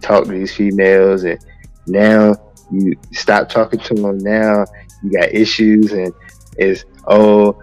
[0.00, 1.44] talk to these females, and
[1.88, 2.34] now
[2.70, 4.18] you stop talking to them.
[4.18, 4.66] Now
[5.02, 6.12] you got issues, and
[6.58, 7.60] it's oh,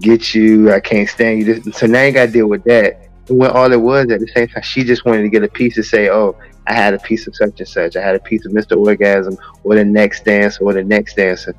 [0.00, 1.60] get you, I can't stand you.
[1.72, 4.48] So now you got to deal with that when all it was at the same
[4.48, 7.26] time, she just wanted to get a piece to say, "Oh, I had a piece
[7.26, 7.96] of such and such.
[7.96, 8.76] I had a piece of Mr.
[8.76, 11.54] Orgasm or the next dance or the next dancer."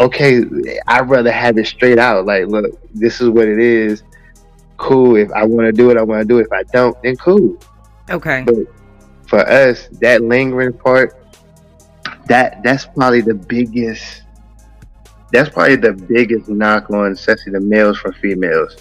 [0.00, 0.44] Okay,
[0.88, 2.26] I'd rather have it straight out.
[2.26, 4.02] Like, look, this is what it is.
[4.76, 5.16] Cool.
[5.16, 6.46] If I want to do it, I want to do it.
[6.46, 7.56] If I don't, then cool.
[8.10, 8.42] Okay.
[8.44, 8.56] But
[9.28, 11.22] for us, that lingering part,
[12.26, 14.22] that that's probably the biggest.
[15.30, 18.76] That's probably the biggest knock on, especially the males from females.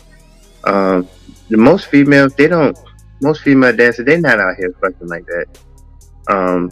[0.64, 1.08] Um,
[1.58, 2.78] most females they don't
[3.22, 5.46] most female dancers they're not out here fucking like that.
[6.28, 6.72] Um,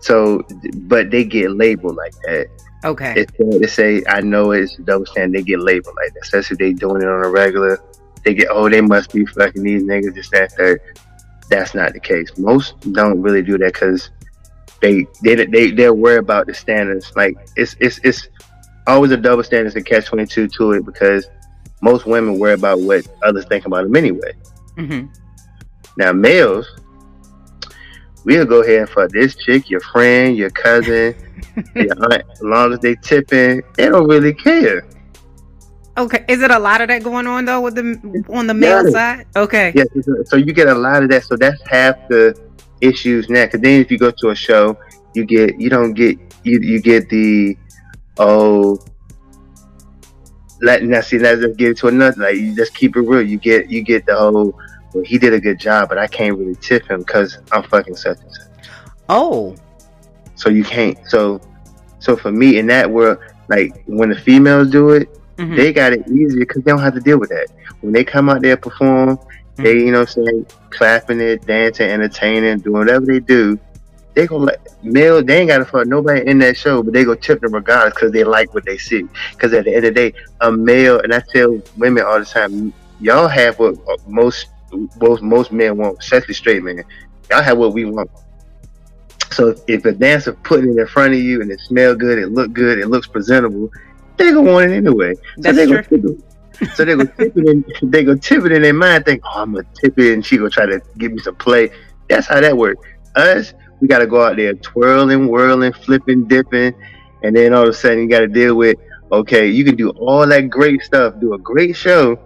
[0.00, 0.42] so
[0.74, 2.48] but they get labeled like that.
[2.84, 3.14] Okay.
[3.16, 5.38] It's they say I know it's double standard.
[5.38, 6.22] They get labeled like that.
[6.22, 7.82] Especially if they doing it on a regular.
[8.24, 10.80] They get oh they must be fucking these niggas just that third.
[11.50, 12.36] That's not the case.
[12.38, 14.10] Most don't really do that because
[14.80, 17.12] they they they they're worried about the standards.
[17.16, 18.28] Like it's it's it's
[18.86, 21.26] always a double standards and catch twenty two to it because
[21.80, 24.32] most women worry about what others think about them anyway.
[24.76, 25.06] Mm-hmm.
[25.96, 26.66] Now, males,
[28.24, 31.14] we'll go ahead and fuck this chick, your friend, your cousin,
[31.74, 34.86] your aunt, as long as they tipping, they don't really care.
[35.96, 38.84] Okay, is it a lot of that going on though with the on the male
[38.86, 38.90] yeah.
[38.90, 39.26] side?
[39.36, 39.88] Okay, yes.
[40.24, 41.24] so you get a lot of that.
[41.24, 42.34] So that's half the
[42.80, 43.44] issues now.
[43.44, 44.78] Because then if you go to a show,
[45.14, 47.56] you get you don't get you you get the
[48.18, 48.78] oh,
[50.62, 52.22] let now see let's get to another.
[52.22, 53.22] Like you just keep it real.
[53.22, 54.58] You get you get the whole.
[54.92, 57.94] Well, he did a good job, but I can't really tip him because I'm fucking
[57.94, 58.48] such and such.
[59.08, 59.54] Oh.
[60.34, 60.98] So you can't.
[61.06, 61.40] So,
[62.00, 65.54] so for me in that world, like when the females do it, mm-hmm.
[65.54, 67.48] they got it easier because they don't have to deal with that.
[67.82, 69.62] When they come out there perform, mm-hmm.
[69.62, 73.60] they you know I'm saying clapping it, dancing, entertaining, doing whatever they do
[74.14, 75.22] they gonna let male.
[75.22, 78.12] They ain't gotta fuck nobody in that show, but they go tip them regardless because
[78.12, 79.06] they like what they see.
[79.32, 82.24] Because at the end of the day, a male, and I tell women all the
[82.24, 84.48] time, y'all have what most
[85.00, 86.82] most most men want, especially straight men.
[87.30, 88.10] Y'all have what we want.
[89.32, 92.32] So if a dancer putting it in front of you and it smell good, it
[92.32, 93.70] look good, it looks presentable,
[94.16, 95.14] they gonna want it anyway.
[95.38, 96.22] That's so they true.
[96.74, 97.64] So they go tip it in.
[97.90, 99.04] They go tip it in their mind.
[99.04, 101.70] Think, oh, I'm gonna tip it, and she gonna try to give me some play.
[102.08, 102.86] That's how that works.
[103.16, 106.74] Us, we got to go out there twirling, whirling, flipping, dipping,
[107.22, 108.76] and then all of a sudden you got to deal with
[109.12, 112.18] okay, you can do all that great stuff, do a great show,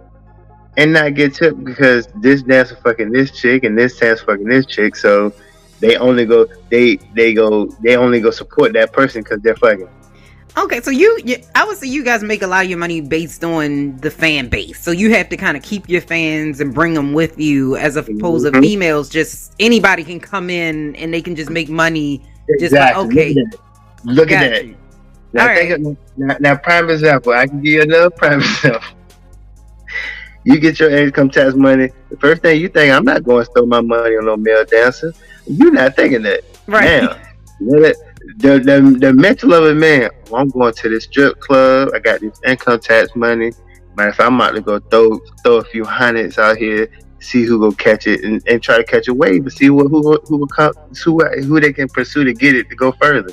[0.77, 4.65] and not get tipped because this dancer fucking this chick and this dancer fucking this
[4.65, 4.95] chick.
[4.95, 5.33] So
[5.79, 9.89] they only go they they go they only go support that person because they're fucking.
[10.57, 13.01] Okay, so you, you, I would say you guys make a lot of your money
[13.01, 14.81] based on the fan base.
[14.81, 17.97] So you have to kind of keep your fans and bring them with you, as
[17.97, 18.55] opposed mm-hmm.
[18.55, 19.09] to females.
[19.09, 22.23] Just anybody can come in and they can just make money.
[22.59, 23.35] Just like, okay,
[24.05, 24.75] look at that.
[25.33, 25.79] Now, right.
[26.15, 27.33] now, now, prime example.
[27.33, 28.87] I can give you another prime example.
[30.45, 31.89] You get your income tax money.
[32.09, 34.63] The first thing you think, I'm not going to throw my money on no male
[34.63, 35.13] dancer.
[35.47, 36.43] You're not thinking that.
[36.67, 37.01] Right.
[37.01, 37.17] Now,
[37.59, 37.95] let,
[38.37, 40.09] the, the the mental of a man.
[40.29, 41.89] Well, I'm going to this strip club.
[41.93, 43.51] I got this income tax money.
[43.95, 47.59] Man, if I'm about to go throw throw a few hundreds out here, see who
[47.59, 50.37] go catch it, and, and try to catch a wave and see what who who
[50.37, 50.73] will come,
[51.03, 53.31] who who they can pursue to get it to go further.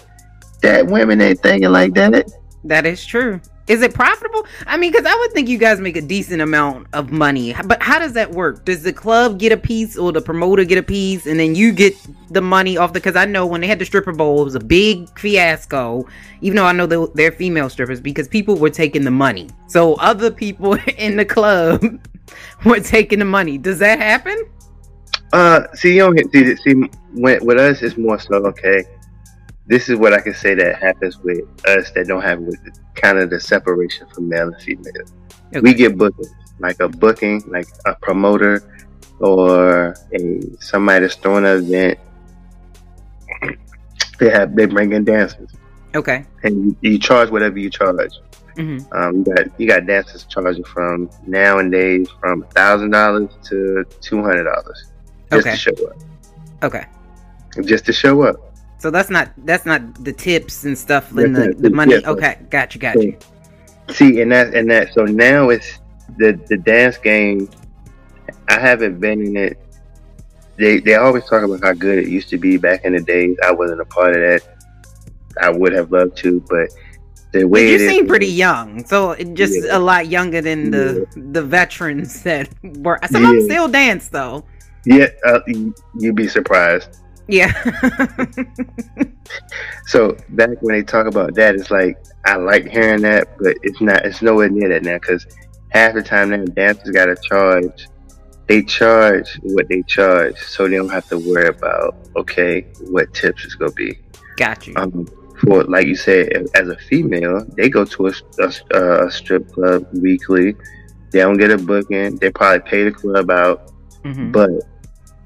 [0.62, 2.30] That women ain't thinking like that.
[2.64, 3.40] That is true.
[3.68, 4.44] Is it profitable?
[4.66, 7.80] I mean, because I would think you guys make a decent amount of money, but
[7.80, 8.64] how does that work?
[8.64, 11.72] Does the club get a piece or the promoter get a piece, and then you
[11.72, 11.94] get
[12.30, 12.98] the money off the?
[12.98, 16.06] Because I know when they had the stripper bowl, it was a big fiasco.
[16.40, 19.94] Even though I know they're, they're female strippers, because people were taking the money, so
[19.94, 21.82] other people in the club
[22.64, 23.58] were taking the money.
[23.58, 24.44] Does that happen?
[25.32, 28.84] Uh, see, you don't see, see, with us, it's more so okay
[29.66, 32.58] this is what I can say that happens with us that don't have with
[32.94, 34.92] kind of the separation from male and female.
[35.48, 35.60] Okay.
[35.60, 36.26] We get booking,
[36.58, 38.62] like a booking, like a promoter
[39.20, 41.98] or a somebody that's throwing an event.
[44.18, 45.50] They have they bring in dancers.
[45.96, 46.24] Okay.
[46.44, 48.12] And you, you charge whatever you charge.
[48.56, 48.92] Mm-hmm.
[48.92, 54.44] Um, you got you got dancers charging from nowadays from thousand dollars to two hundred
[54.44, 54.92] dollars
[55.32, 55.50] just okay.
[55.50, 55.96] to show up.
[56.62, 56.86] Okay.
[57.64, 58.51] Just to show up.
[58.82, 61.94] So that's not that's not the tips and stuff and the, the money.
[61.94, 63.16] Yeah, okay, got you, got you.
[63.90, 64.92] See, and that and that.
[64.92, 65.78] So now it's
[66.18, 67.48] the the dance game.
[68.48, 69.56] I haven't been in it.
[70.56, 73.36] They they always talk about how good it used to be back in the days.
[73.44, 74.42] I wasn't a part of that.
[75.40, 76.68] I would have loved to, but
[77.30, 79.76] the way you seem is, pretty young, so just yeah.
[79.76, 81.22] a lot younger than the yeah.
[81.30, 82.98] the veterans that were.
[83.08, 83.30] Some yeah.
[83.30, 84.44] of them still dance though.
[84.84, 85.38] Yeah, uh,
[85.94, 86.98] you'd be surprised.
[87.32, 87.50] Yeah.
[89.86, 93.80] so back when they talk about that, it's like I like hearing that, but it's
[93.80, 94.04] not.
[94.04, 95.26] It's nowhere near that now because
[95.70, 97.88] half the time now dancers got to charge.
[98.48, 103.46] They charge what they charge, so they don't have to worry about okay what tips
[103.46, 103.98] is gonna be.
[104.36, 104.74] Got you.
[104.76, 105.06] Um,
[105.40, 109.86] for like you said, as a female, they go to a, a, a strip club
[109.94, 110.54] weekly.
[111.12, 112.16] They don't get a booking.
[112.16, 113.72] They probably pay the club out,
[114.04, 114.32] mm-hmm.
[114.32, 114.50] but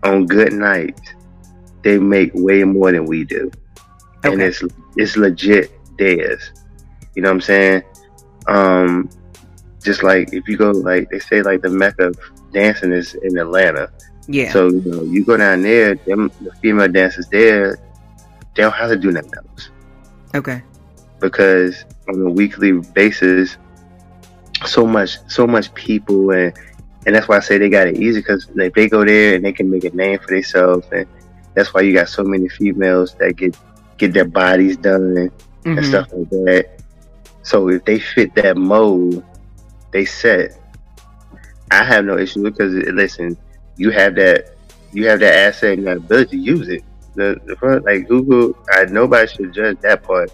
[0.05, 1.16] on good nights
[1.87, 3.49] they make way more than we do,
[4.18, 4.32] okay.
[4.32, 4.61] and it's
[4.97, 6.51] it's legit theirs.
[7.14, 7.82] You know what I'm saying?
[8.49, 9.09] Um,
[9.84, 12.18] just like if you go like they say like the mecca of
[12.53, 13.93] dancing is in Atlanta.
[14.26, 14.53] Yeah.
[14.53, 17.76] So you know you go down there, them the female dancers there,
[18.57, 19.70] they don't have to do nothing else.
[20.34, 20.62] Okay.
[21.20, 23.59] Because on a weekly basis,
[24.64, 26.53] so much so much people and
[27.07, 29.45] and that's why I say they got it easy because like, they go there and
[29.45, 31.07] they can make a name for themselves and
[31.57, 33.57] that's why you got so many females that get
[33.97, 35.33] get their bodies done and,
[35.65, 35.83] mm-hmm.
[35.83, 36.81] stuff like that.
[37.43, 39.25] So if they fit that mold,
[39.91, 40.61] they set.
[41.71, 43.37] I have no issue because listen,
[43.77, 44.55] you have that
[44.93, 46.85] you have that asset and that ability to use it.
[47.15, 50.31] The, the front, like Google, I nobody should judge that part.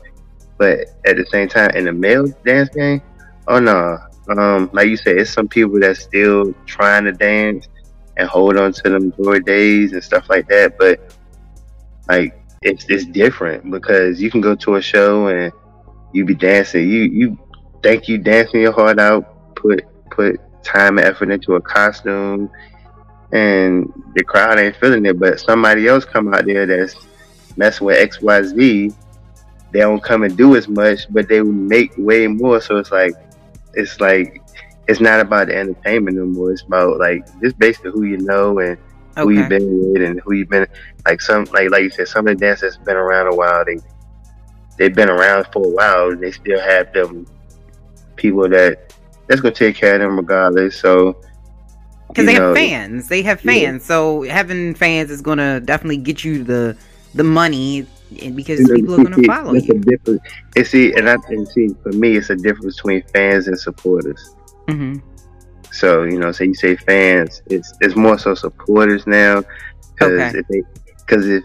[0.58, 3.00] But at the same time, in the male dance game,
[3.46, 3.98] oh no,
[4.36, 7.68] um, like you said, it's some people that's still trying to dance
[8.16, 10.78] and hold on to them glory days and stuff like that.
[10.78, 11.00] But
[12.08, 15.52] like it's it's different because you can go to a show and
[16.12, 16.88] you be dancing.
[16.88, 17.38] You you
[17.82, 22.50] think you dancing your heart out, put put time and effort into a costume,
[23.32, 25.18] and the crowd ain't feeling it.
[25.18, 26.94] But somebody else come out there that's
[27.56, 28.92] messing with X Y Z.
[29.72, 32.60] They don't come and do as much, but they make way more.
[32.60, 33.14] So it's like
[33.74, 34.42] it's like
[34.86, 36.52] it's not about the entertainment no more.
[36.52, 38.76] It's about like just basically who you know and
[39.20, 39.48] who Okay.
[39.48, 40.66] you've been with and who you've been
[41.06, 43.64] like some like like you said, some of the dancers been around a while.
[43.66, 43.80] They
[44.78, 47.26] they've been around for a while and they still have them
[48.16, 48.76] people that
[49.28, 50.80] that's gonna take care of them regardless.
[50.80, 51.14] So
[52.08, 53.08] because they have fans.
[53.08, 53.70] They have Yeah.
[53.70, 56.76] fans, so having fans is gonna definitely get you the
[57.14, 57.86] the money,
[58.22, 59.70] and because you know, people are gonna follow that's you.
[59.70, 60.20] a difference.
[60.56, 64.36] And see, and I and see for me, it's a difference between fans and supporters.
[64.68, 64.98] Hmm
[65.72, 69.42] So you know, say you say fans, it's it's more so supporters now.
[69.94, 70.38] Because Okay.
[70.38, 70.62] if they,
[71.06, 71.44] because if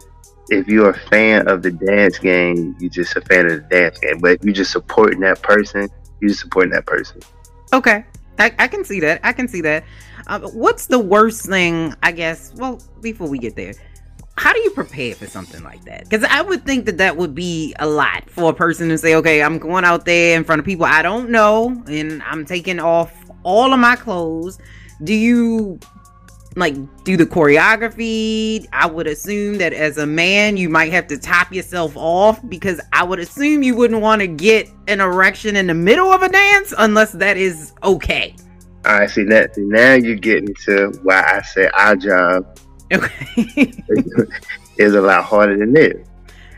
[0.50, 3.98] if you're a fan of the dance game, you're just a fan of the dance
[4.00, 4.20] game.
[4.20, 5.90] But if you're just supporting that person,
[6.20, 7.22] you're just supporting that person.
[7.74, 8.06] Okay,
[8.40, 9.20] I, I can see that.
[9.24, 9.84] I can see that.
[10.28, 11.94] Uh, what's the worst thing?
[12.04, 12.54] I guess.
[12.56, 13.74] Well, before we get there,
[14.38, 16.04] how do you prepare for something like that?
[16.04, 19.16] Because I would think that that would be a lot for a person to say,
[19.16, 22.80] "Okay, I'm going out there in front of people I don't know, and I'm taking
[22.80, 23.12] off
[23.44, 24.60] all of my clothes."
[25.04, 25.80] Do you
[26.56, 28.68] like do the choreography?
[28.74, 32.80] I would assume that as a man, you might have to top yourself off because
[32.94, 36.30] I would assume you wouldn't want to get an erection in the middle of a
[36.30, 38.36] dance unless that is okay.
[38.86, 42.60] All right, see that now you're getting to why I say our job
[42.94, 43.74] Okay.
[44.78, 46.08] is a lot harder than this.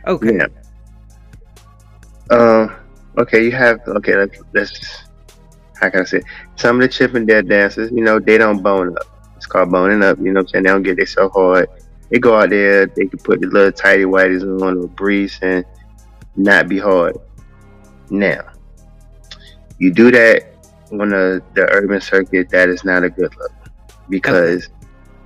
[0.08, 0.38] okay.
[0.38, 0.48] Yeah.
[2.36, 2.76] Um.
[3.18, 4.16] Okay, you have okay.
[4.16, 5.04] Let's, let's
[5.80, 6.22] how can I say?
[6.56, 9.08] Some of the Chippendale dancers, you know, they don't bone up.
[9.38, 10.18] It's called boning up.
[10.20, 10.64] You know what I'm saying?
[10.66, 11.70] They don't get it so hard.
[12.10, 12.86] They go out there.
[12.86, 15.64] They can put the little tidy whities on or breeze and
[16.36, 17.18] not be hard.
[18.10, 18.42] Now,
[19.78, 20.54] you do that
[20.92, 22.50] on the the urban circuit.
[22.50, 23.52] That is not a good look
[24.10, 24.68] because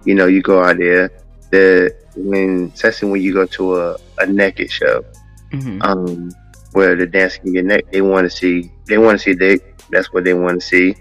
[0.06, 1.12] you know you go out there.
[1.52, 5.04] The when especially when you go to a, a naked show
[5.52, 6.32] hmm um,
[6.74, 7.92] where the dancer can get neck.
[7.92, 8.72] They want to see.
[8.88, 9.62] They want to see dick.
[9.90, 10.96] That's what they want to see.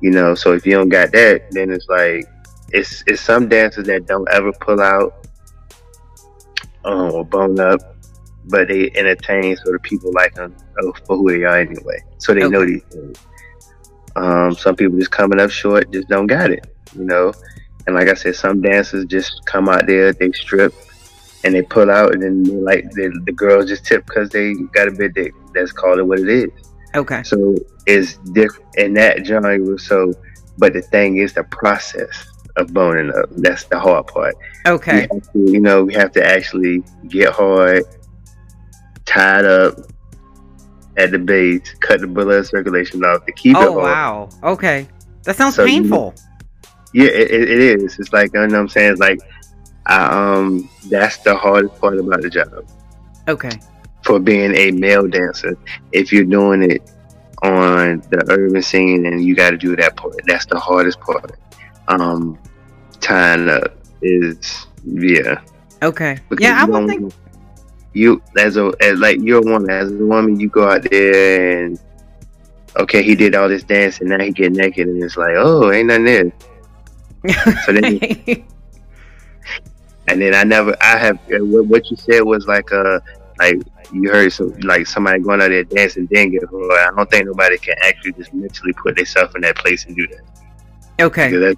[0.00, 0.34] You know.
[0.34, 2.26] So if you don't got that, then it's like
[2.70, 5.26] it's it's some dancers that don't ever pull out
[6.84, 7.80] um, or bone up,
[8.46, 12.02] but they entertain so the people like them uh, for who they are anyway.
[12.18, 13.18] So they know these things.
[14.16, 16.66] Um, some people just coming up short, just don't got it.
[16.96, 17.32] You know.
[17.86, 20.74] And like I said, some dancers just come out there, they strip,
[21.44, 24.52] and they pull out, and then they like the, the girls just tip because they
[24.74, 25.32] got a bit dick.
[25.54, 26.50] That's called it what it is.
[26.94, 27.22] Okay.
[27.22, 27.56] So
[27.86, 29.78] it's different in that genre.
[29.78, 30.12] So,
[30.58, 32.26] but the thing is the process
[32.56, 33.30] of boning up.
[33.36, 34.34] That's the hard part.
[34.66, 35.06] Okay.
[35.06, 37.84] To, you know, we have to actually get hard,
[39.06, 39.74] tied up
[40.96, 44.28] at the base, cut the blood circulation off to keep it Oh wow.
[44.42, 44.88] Okay.
[45.24, 46.14] That sounds So you- painful.
[46.92, 47.98] Yeah, it, it is.
[47.98, 48.92] It's like you know what I'm saying.
[48.92, 49.20] It's like,
[49.86, 52.64] I, um, that's the hardest part about the job.
[53.28, 53.50] Okay.
[54.04, 55.56] for being a male dancer.
[55.92, 56.90] If you're doing it
[57.42, 61.38] on the urban scene and you got to do that part, that's the hardest part.
[61.88, 62.38] Um,
[63.00, 65.40] tying up is yeah.
[65.82, 66.18] Okay.
[66.28, 67.12] because Yeah, I would think.
[67.92, 71.64] you as a as like you're a woman as a woman you go out there
[71.64, 71.78] and
[72.76, 75.88] okay he did all this dancing now he get naked and it's like oh ain't
[75.88, 76.32] nothing there
[77.64, 78.44] so then
[80.08, 83.00] and then I never I have uh, what, you said was like uh
[83.38, 83.60] like
[83.92, 86.72] you heard some like somebody going out there dancing then get hard.
[86.72, 90.06] I don't think nobody can actually just mentally put themselves in that place and do
[90.08, 90.20] that.
[91.02, 91.54] okay.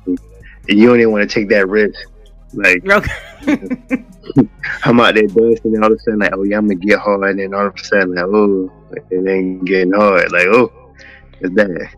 [0.69, 1.99] And you don't even want to take that risk.
[2.55, 3.13] Like Okay.
[4.85, 6.99] I'm out there dancing and all of a sudden like oh yeah I'm gonna get
[6.99, 8.71] hard and then all of a sudden like oh
[9.11, 10.73] it ain't getting hard like oh
[11.41, 11.89] it's bad.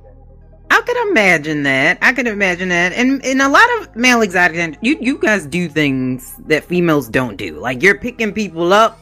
[0.75, 1.99] I could imagine that.
[2.03, 2.93] I could imagine that.
[2.95, 7.37] And in a lot of male exotic you you guys do things that females don't
[7.37, 7.61] do.
[7.61, 8.99] Like you're picking people up.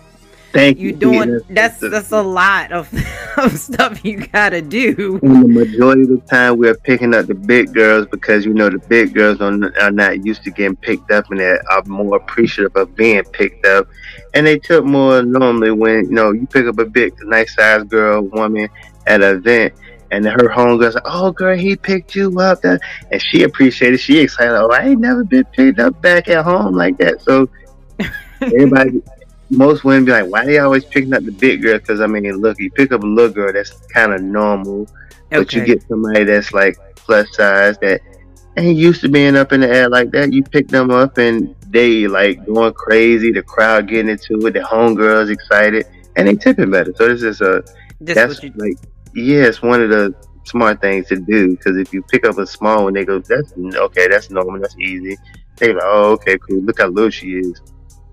[0.53, 0.97] Thank You you.
[0.97, 2.93] doing Yeah, that's that's a lot of,
[3.39, 5.19] of stuff you gotta do.
[5.23, 8.69] And the majority of the time, we're picking up the big girls because you know
[8.69, 12.17] the big girls are, are not used to getting picked up and they are more
[12.17, 13.89] appreciative of being picked up.
[14.35, 17.89] And they took more normally when you know you pick up a big, nice sized
[17.89, 18.69] girl, woman
[19.07, 19.73] at an event,
[20.13, 23.99] and her homegirl's like, "Oh, girl, he picked you up," that, and she appreciated.
[23.99, 24.55] She excited.
[24.55, 27.21] Oh, I ain't never been picked up back at home like that.
[27.23, 27.49] So
[28.41, 29.03] everybody.
[29.51, 31.77] Most women be like, why they always picking up the big girl?
[31.77, 34.89] Because I mean, look, you pick up a little girl, that's kind of normal.
[35.29, 38.01] But you get somebody that's like plus size that
[38.57, 40.33] ain't used to being up in the air like that.
[40.33, 43.31] You pick them up and they like going crazy.
[43.31, 44.53] The crowd getting into it.
[44.53, 45.87] The homegirls excited
[46.17, 46.95] and they tipping better.
[46.97, 47.63] So this is a
[48.01, 48.53] that's you...
[48.57, 48.79] like
[49.15, 52.47] yeah, it's one of the smart things to do because if you pick up a
[52.47, 55.17] small one, they go, "That's okay, that's normal, that's easy."
[55.57, 56.61] They like, "Oh, okay, cool.
[56.63, 57.61] Look how little she is."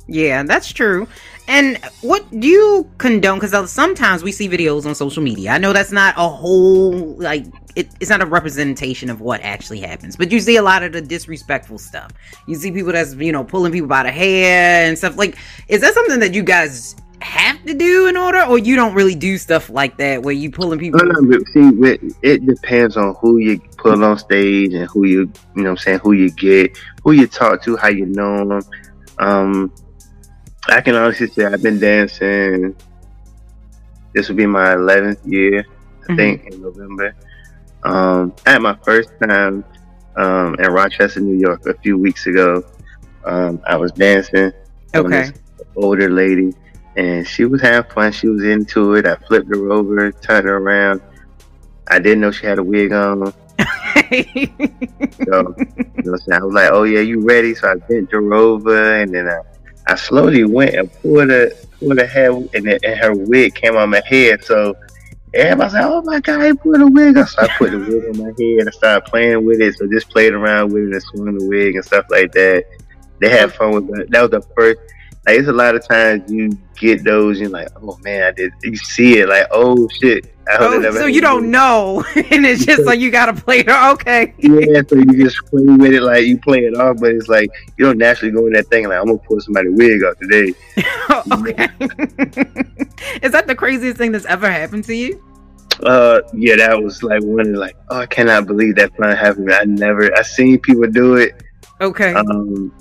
[0.08, 1.08] Yeah, that's true.
[1.48, 3.38] And what do you condone?
[3.38, 5.52] Because uh, sometimes we see videos on social media.
[5.52, 7.46] I know that's not a whole like
[7.76, 10.94] it, it's not a representation of what actually happens, but you see a lot of
[10.94, 12.12] the disrespectful stuff.
[12.48, 15.16] You see people that's you know pulling people by the hair and stuff.
[15.16, 15.38] Like,
[15.68, 19.16] is that something that you guys have to do in order, or you don't really
[19.16, 21.00] do stuff like that where you pulling people?
[21.04, 25.64] No, no, see, it depends on who you pull on stage and who you you
[25.64, 28.62] know I'm saying who you get, who you talk to, how you know them.
[29.18, 29.74] Um,
[30.68, 32.76] I can honestly say I've been dancing.
[34.14, 36.16] This will be my 11th year, I mm-hmm.
[36.16, 37.16] think, in November.
[37.84, 39.64] Um, I had my first time
[40.16, 42.64] um, in Rochester, New York, a few weeks ago.
[43.26, 44.52] Um, I was dancing.
[44.96, 45.32] Okay.
[45.76, 46.54] older lady,
[46.96, 48.12] and she was having fun.
[48.12, 49.06] She was into it.
[49.06, 51.02] I flipped her over, turned her around.
[51.88, 53.34] I didn't know she had a wig on.
[53.60, 54.50] so, you
[55.26, 59.28] know, I was like, "Oh yeah, you ready?" So I bent her over, and then
[59.28, 59.40] I
[59.88, 63.76] I slowly went and pulled her, pulled her hair, and, the, and her wig came
[63.76, 64.44] on my head.
[64.44, 64.76] So
[65.34, 68.06] everybody said, "Oh my god, he put a wig on!" So I put the wig
[68.10, 69.76] on my head and started playing with it.
[69.78, 72.66] So just played around with it and swung the wig and stuff like that.
[73.20, 74.12] They had fun with that.
[74.12, 74.80] That was the first
[75.30, 78.52] like it's a lot of times you get those, you're like, oh man, I did.
[78.64, 80.34] You see it, like, oh shit.
[80.52, 83.70] Oh, so you don't know, and it's just like you gotta play it.
[83.70, 84.34] Okay.
[84.40, 87.52] yeah, so you just play with it, like you play it off, but it's like
[87.78, 90.54] you don't naturally go in that thing like I'm gonna pull somebody wig off today.
[91.32, 91.70] okay.
[93.22, 95.24] Is that the craziest thing that's ever happened to you?
[95.84, 99.54] Uh, yeah, that was like one of like, oh, I cannot believe that finally happened.
[99.54, 101.44] I never, I seen people do it.
[101.80, 102.14] Okay.
[102.14, 102.74] Um,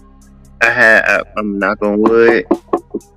[0.60, 2.46] I had I, am knock on wood.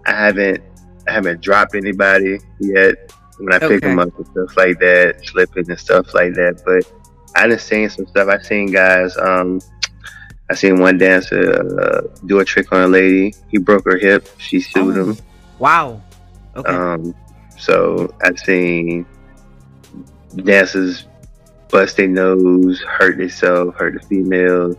[0.06, 0.64] I haven't
[1.08, 3.68] I haven't dropped anybody yet when I okay.
[3.68, 6.62] pick them up and stuff like that, slipping and stuff like that.
[6.66, 6.92] But
[7.36, 8.28] I done seen some stuff.
[8.28, 9.18] I seen guys.
[9.18, 9.62] Um,
[10.50, 13.34] I seen one dancer uh, do a trick on a lady.
[13.50, 14.28] He broke her hip.
[14.38, 15.12] She sued oh.
[15.12, 15.18] him.
[15.60, 16.02] Wow.
[16.56, 16.72] Okay.
[16.72, 17.16] Um,
[17.58, 19.06] so I've seen
[20.36, 21.08] dancers
[21.70, 24.76] bust their nose, hurt themselves, hurt the females.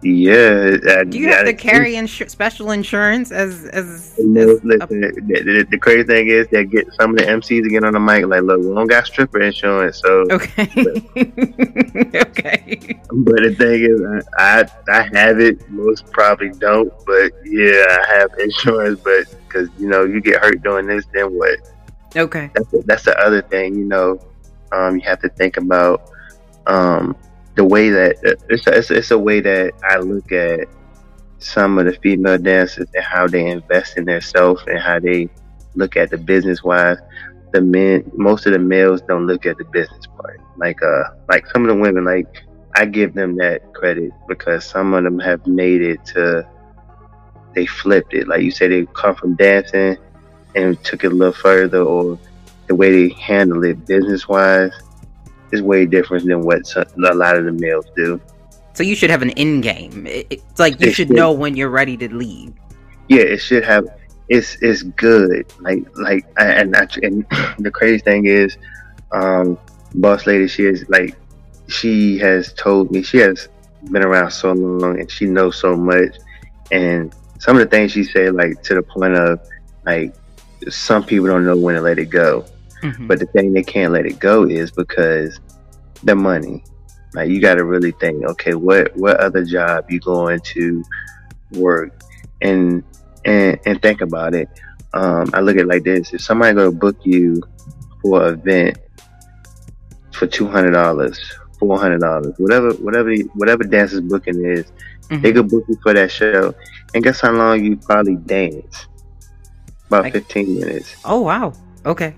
[0.00, 0.76] Yeah.
[0.88, 4.16] I, Do you have to carry insu- special insurance as as?
[4.18, 7.24] Know, as listen, a- the, the, the, crazy thing is that get some of the
[7.24, 10.68] MCs to get on the mic like, look, we don't got stripper insurance, so okay,
[10.76, 13.00] but, okay.
[13.10, 15.68] But the thing is, I I have it.
[15.68, 19.00] Most probably don't, but yeah, I have insurance.
[19.02, 21.58] But because you know, you get hurt doing this, then what?
[22.14, 22.50] Okay.
[22.54, 23.74] That's the, that's the other thing.
[23.74, 24.20] You know,
[24.70, 26.12] um, you have to think about.
[26.68, 27.16] Um,
[27.58, 28.14] the way that
[28.48, 30.68] it's a, it's, it's a way that I look at
[31.40, 35.28] some of the female dancers and how they invest in themselves and how they
[35.74, 36.98] look at the business wise.
[37.52, 40.40] The men, most of the males don't look at the business part.
[40.56, 42.28] Like uh, like some of the women, like
[42.76, 46.48] I give them that credit because some of them have made it to.
[47.56, 49.96] They flipped it, like you said, they come from dancing
[50.54, 52.20] and took it a little further, or
[52.68, 54.72] the way they handle it business wise
[55.52, 58.20] is way different than what a lot of the males do.
[58.74, 60.06] So you should have an end game.
[60.06, 62.54] It's like you it should, should know when you're ready to leave.
[63.08, 63.86] Yeah, it should have.
[64.28, 65.52] It's it's good.
[65.60, 67.26] Like like and and
[67.58, 68.56] the crazy thing is,
[69.12, 69.58] um,
[69.94, 71.16] boss lady, she is like,
[71.66, 73.48] she has told me she has
[73.90, 76.16] been around so long and she knows so much,
[76.70, 79.40] and some of the things she said like to the point of
[79.86, 80.14] like
[80.68, 82.44] some people don't know when to let it go.
[82.82, 83.06] Mm-hmm.
[83.06, 85.40] But the thing they can't let it go is because
[86.04, 86.64] the money.
[87.14, 90.84] Like you got to really think, okay, what what other job you going to
[91.52, 92.02] work,
[92.42, 92.84] and
[93.24, 94.48] and and think about it.
[94.92, 97.42] Um, I look at it like this: if somebody go to book you
[98.02, 98.78] for an event
[100.12, 101.18] for two hundred dollars,
[101.58, 104.66] four hundred dollars, whatever, whatever, whatever dancer's booking is,
[105.08, 105.22] mm-hmm.
[105.22, 106.54] they could book you for that show.
[106.94, 108.86] And guess how long you probably dance?
[109.86, 110.94] About like, fifteen minutes.
[111.06, 111.54] Oh wow!
[111.86, 112.14] Okay.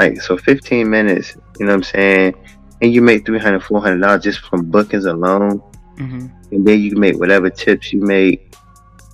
[0.00, 1.36] Like so, fifteen minutes.
[1.58, 2.34] You know what I'm saying?
[2.80, 5.62] And you make 300 400 dollars just from bookings alone,
[5.96, 6.26] mm-hmm.
[6.52, 8.54] and then you can make whatever tips you make.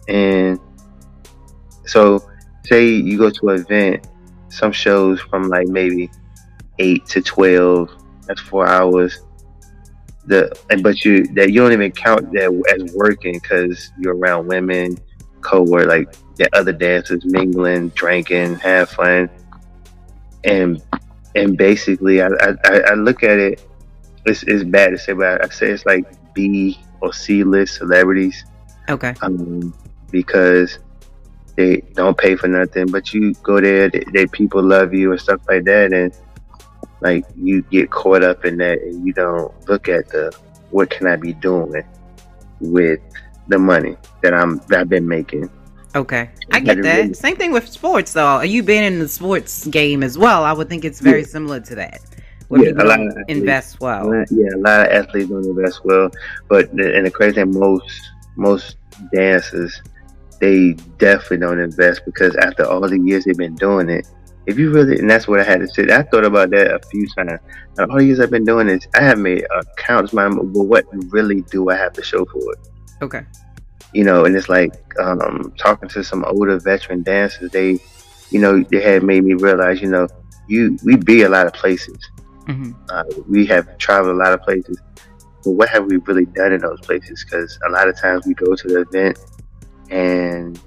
[0.07, 0.61] And
[1.87, 2.25] so,
[2.67, 4.07] say you go to an event,
[4.49, 6.09] some shows from like maybe
[6.79, 7.91] eight to twelve.
[8.29, 9.25] That's four hours.
[10.27, 14.99] The but you that you don't even count that as working because you're around women,
[15.41, 19.29] co-work like the other dancers mingling, drinking, have fun
[20.47, 20.83] and
[21.35, 23.63] and basically, I, I, I look at it.
[24.25, 28.45] It's, it's bad to say, but I say it's like B or C list celebrities.
[28.89, 29.15] Okay.
[29.21, 29.75] Um,
[30.11, 30.79] because
[31.57, 35.21] they don't pay for nothing, but you go there, they, they, people love you and
[35.21, 36.17] stuff like that, and
[37.01, 40.35] like you get caught up in that and you don't look at the
[40.71, 41.85] what can I be doing
[42.61, 43.01] with
[43.49, 45.51] the money that I'm that I've been making.
[45.97, 47.17] Okay, I get that.
[47.17, 48.43] Same thing with sports, though.
[48.43, 50.45] You been in the sports game as well?
[50.45, 51.27] I would think it's very yeah.
[51.27, 52.01] similar to that.
[52.49, 54.07] Where yeah, people don't invest well.
[54.07, 56.11] A lot, yeah, a lot of athletes don't invest well,
[56.49, 58.77] but and the crazy thing, most most
[59.13, 59.81] dancers
[60.39, 64.07] they definitely don't invest because after all the years they've been doing it,
[64.47, 65.85] if you really, and that's what I had to say.
[65.93, 67.41] I thought about that a few times.
[67.79, 70.53] All the years I've been doing this, I have made a countless amount.
[70.53, 72.59] But what really do I have to show for it?
[73.03, 73.25] Okay.
[73.97, 77.51] You know, and it's like um, talking to some older veteran dancers.
[77.51, 77.81] They,
[78.31, 80.07] you know, they had made me realize, you know,
[80.49, 81.99] you we be a lot of places.
[82.45, 82.73] Mm-hmm.
[82.91, 84.79] Uh, we have traveled a lot of places,
[85.43, 87.25] but what have we really done in those places?
[87.25, 89.19] Because a lot of times we go to the event
[89.91, 90.61] and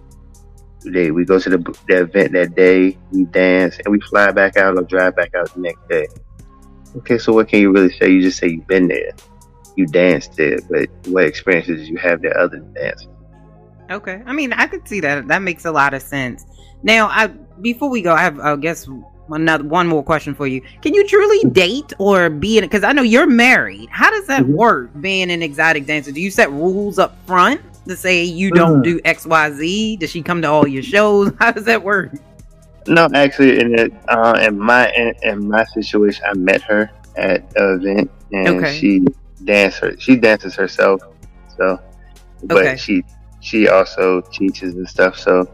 [0.84, 4.58] they we go to the, the event that day, we dance, and we fly back
[4.58, 6.08] out or drive back out the next day.
[6.98, 8.10] Okay, so what can you really say?
[8.10, 9.12] You just say you've been there,
[9.76, 13.16] you danced there, but what experiences do you have there other than dancing?
[13.90, 15.28] Okay, I mean, I could see that.
[15.28, 16.46] That makes a lot of sense.
[16.84, 17.28] Now, I
[17.62, 18.88] before we go, I have, I guess,
[19.30, 20.62] another one more question for you.
[20.82, 22.64] Can you truly date or be in?
[22.64, 23.90] Because I know you're married.
[23.90, 24.54] How does that mm-hmm.
[24.54, 25.02] work?
[25.02, 27.62] Being an exotic dancer, do you set rules up front?
[27.90, 28.84] to say you don't mm.
[28.84, 29.98] do X Y Z?
[29.98, 31.34] Does she come to all your shows?
[31.40, 32.14] How does that work?
[32.88, 37.42] No, actually, in it, uh, in my in, in, my situation, I met her at
[37.58, 38.78] an event, and okay.
[38.78, 39.06] she
[39.44, 40.02] dances.
[40.02, 41.02] She dances herself,
[41.58, 41.80] so
[42.44, 42.78] but okay.
[42.78, 43.04] she
[43.42, 45.18] she also teaches and stuff.
[45.18, 45.50] So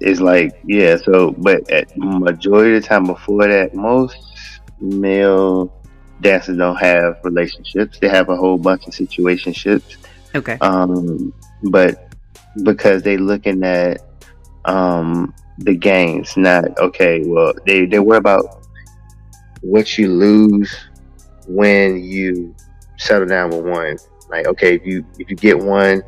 [0.00, 0.96] it's like yeah.
[0.96, 4.16] So but at majority of the time before that, most
[4.80, 5.72] male
[6.20, 7.98] dancers don't have relationships.
[7.98, 9.96] They have a whole bunch of situationships
[10.34, 10.58] Okay.
[10.60, 11.32] Um,
[11.64, 12.12] but
[12.62, 14.00] because they looking at
[14.64, 17.22] um the gains, not okay.
[17.24, 18.66] Well, they they worry about
[19.60, 20.74] what you lose
[21.46, 22.54] when you
[22.98, 23.96] settle down with one.
[24.28, 26.02] Like, okay, if you if you get one,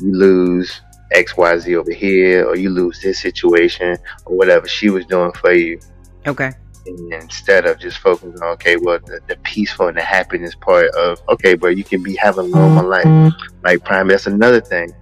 [0.00, 0.80] you lose
[1.12, 3.96] X Y Z over here, or you lose this situation,
[4.26, 5.80] or whatever she was doing for you.
[6.26, 6.52] Okay
[6.86, 11.20] instead of just focusing on okay, well, the, the, peaceful and the happiness part of
[11.28, 13.34] okay, but you can be having a normal life.
[13.62, 14.92] Like prime, that's another thing.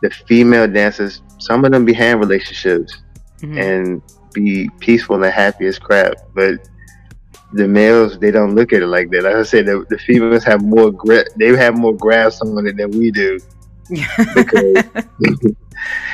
[0.00, 3.02] The female dancers, some of them be having relationships
[3.38, 3.58] mm-hmm.
[3.58, 4.02] and
[4.32, 6.68] be peaceful and happy as crap, but
[7.54, 9.24] the males they don't look at it like that.
[9.24, 11.28] Like I said, the, the females have more grit.
[11.36, 13.38] They have more grasp on it than we do.
[14.34, 14.84] because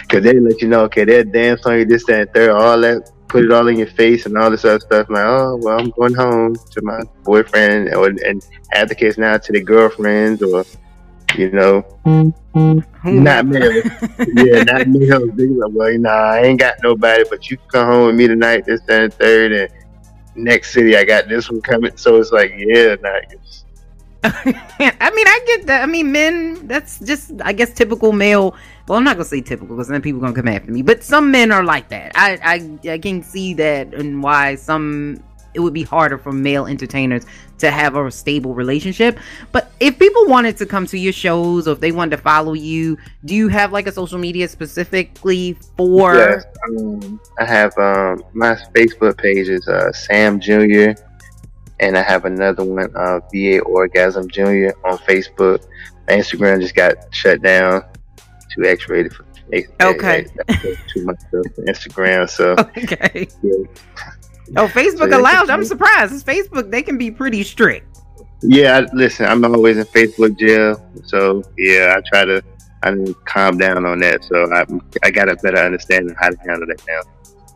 [0.03, 2.81] because they let you know, okay, they'll dance on you, this, that, and third, all
[2.81, 5.07] that put it all in your face and all this other stuff.
[5.09, 9.53] I'm like, oh, well, I'm going home to my boyfriend or, and advocates now to
[9.53, 10.64] the girlfriends or,
[11.37, 13.23] you know, mm-hmm.
[13.23, 13.83] not male.
[14.35, 15.27] yeah, not male.
[15.27, 18.27] Like, well, you know, I ain't got nobody, but you can come home with me
[18.27, 19.53] tonight, this, that, and third.
[19.53, 19.73] And
[20.35, 21.97] next city, I got this one coming.
[21.97, 23.64] So it's like, yeah, nah, it's,
[24.25, 25.83] I mean, I get that.
[25.83, 28.57] I mean, men, that's just, I guess, typical male
[28.89, 30.83] well, I'm not gonna say typical because then people gonna come after me.
[30.83, 32.12] But some men are like that.
[32.14, 35.23] I, I I can see that and why some
[35.55, 37.27] it would be harder for male entertainers
[37.59, 39.19] to have a stable relationship.
[39.53, 42.53] But if people wanted to come to your shows or if they wanted to follow
[42.53, 46.14] you, do you have like a social media specifically for?
[46.14, 50.95] Yes, um, I have um, my Facebook page is uh, Sam Junior,
[51.81, 55.64] and I have another one, uh, VA Orgasm Junior, on Facebook.
[56.09, 57.83] My Instagram just got shut down
[58.55, 59.24] too X rated for
[59.81, 60.26] Okay.
[60.93, 62.29] too much for Instagram.
[62.29, 63.29] So okay.
[63.43, 63.53] Yeah.
[64.57, 65.51] Oh, Facebook so allows.
[65.51, 66.12] I'm surprised.
[66.12, 66.70] It's Facebook.
[66.70, 68.01] They can be pretty strict.
[68.43, 69.26] Yeah, I, listen.
[69.26, 72.43] I'm always in Facebook jail, so yeah, I try to.
[72.81, 74.64] I calm down on that, so I
[75.03, 77.01] I got a better understanding of how to handle that now.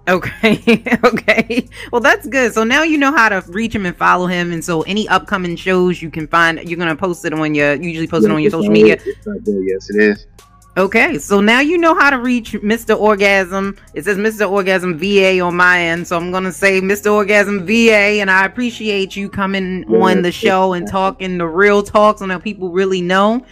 [0.08, 0.82] Okay.
[1.04, 1.68] okay.
[1.92, 2.52] Well, that's good.
[2.52, 4.52] So now you know how to reach him and follow him.
[4.52, 7.74] And so any upcoming shows you can find, you're going to post it on your,
[7.74, 8.98] usually post yeah, it on your social media.
[9.04, 10.26] Yes, it is.
[10.74, 12.98] Okay, so now you know how to reach Mr.
[12.98, 13.76] Orgasm.
[13.92, 14.50] It says Mr.
[14.50, 17.12] Orgasm VA on my end, so I'm gonna say Mr.
[17.12, 22.20] Orgasm VA, and I appreciate you coming on the show and talking the real talk
[22.20, 23.44] so now people really know.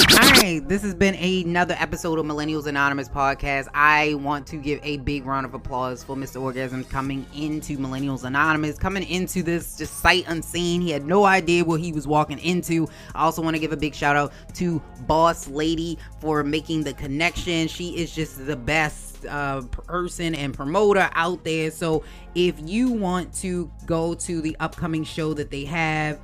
[0.00, 3.68] All right, this has been another episode of Millennials Anonymous podcast.
[3.74, 6.40] I want to give a big round of applause for Mr.
[6.40, 10.80] Orgasm coming into Millennials Anonymous, coming into this just sight unseen.
[10.80, 12.88] He had no idea what he was walking into.
[13.14, 16.94] I also want to give a big shout out to Boss Lady for making the
[16.94, 17.68] connection.
[17.68, 21.70] She is just the best uh, person and promoter out there.
[21.70, 26.18] So if you want to go to the upcoming show that they have,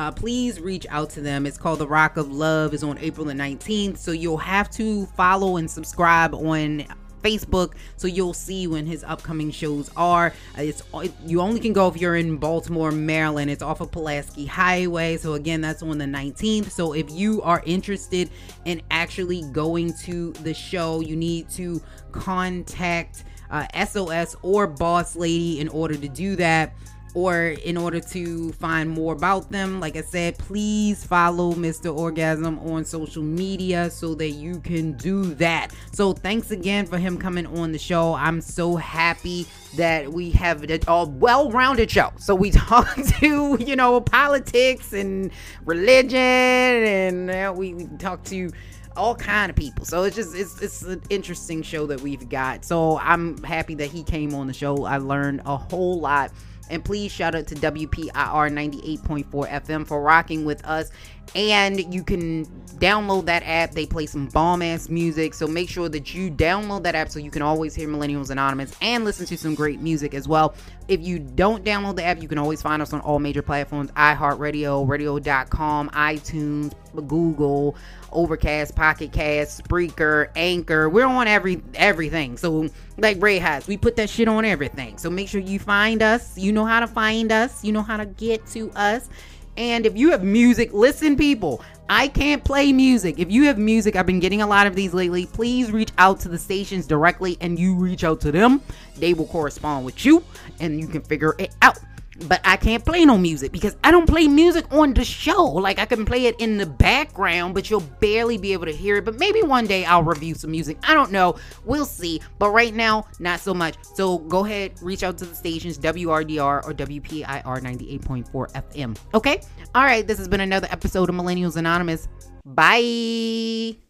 [0.00, 1.44] uh, please reach out to them.
[1.44, 2.72] It's called The Rock of Love.
[2.72, 3.98] is on April the 19th.
[3.98, 6.86] So you'll have to follow and subscribe on
[7.22, 10.32] Facebook, so you'll see when his upcoming shows are.
[10.56, 10.82] It's
[11.26, 13.50] you only can go if you're in Baltimore, Maryland.
[13.50, 15.18] It's off of Pulaski Highway.
[15.18, 16.70] So again, that's on the 19th.
[16.70, 18.30] So if you are interested
[18.64, 25.60] in actually going to the show, you need to contact uh, SOS or Boss Lady
[25.60, 26.72] in order to do that
[27.14, 32.58] or in order to find more about them like i said please follow mr orgasm
[32.60, 37.46] on social media so that you can do that so thanks again for him coming
[37.46, 39.46] on the show i'm so happy
[39.76, 45.30] that we have a well-rounded show so we talk to you know politics and
[45.64, 48.50] religion and we, we talk to
[48.96, 49.84] all kind of people.
[49.84, 52.64] So it's just it's it's an interesting show that we've got.
[52.64, 54.84] So I'm happy that he came on the show.
[54.84, 56.32] I learned a whole lot
[56.70, 60.90] and please shout out to WPIR 98.4 FM for rocking with us.
[61.34, 62.44] And you can
[62.78, 63.70] download that app.
[63.72, 65.34] They play some bomb ass music.
[65.34, 68.74] So make sure that you download that app so you can always hear Millennials Anonymous
[68.82, 70.54] and listen to some great music as well.
[70.88, 73.92] If you don't download the app, you can always find us on all major platforms
[73.92, 76.72] iHeartRadio, radio.com, iTunes,
[77.06, 77.76] Google,
[78.12, 80.88] Overcast, Pocket Cast, Spreaker, Anchor.
[80.88, 82.36] We're on every everything.
[82.36, 84.98] So like Ray has, we put that shit on everything.
[84.98, 86.36] So make sure you find us.
[86.36, 87.64] You know how to find us.
[87.64, 89.08] You know how to get to us.
[89.56, 91.62] And if you have music, listen, people.
[91.88, 93.18] I can't play music.
[93.18, 95.26] If you have music, I've been getting a lot of these lately.
[95.26, 98.62] Please reach out to the stations directly and you reach out to them.
[98.96, 100.22] They will correspond with you
[100.60, 101.80] and you can figure it out
[102.28, 105.44] but I can't play no music because I don't play music on the show.
[105.44, 108.96] Like I can play it in the background, but you'll barely be able to hear
[108.96, 109.04] it.
[109.04, 110.78] But maybe one day I'll review some music.
[110.82, 111.36] I don't know.
[111.64, 112.20] We'll see.
[112.38, 113.74] But right now, not so much.
[113.94, 118.96] So go ahead, reach out to the stations WRDR or WPIR 98.4 FM.
[119.14, 119.40] Okay?
[119.74, 122.08] All right, this has been another episode of Millennials Anonymous.
[122.44, 123.89] Bye.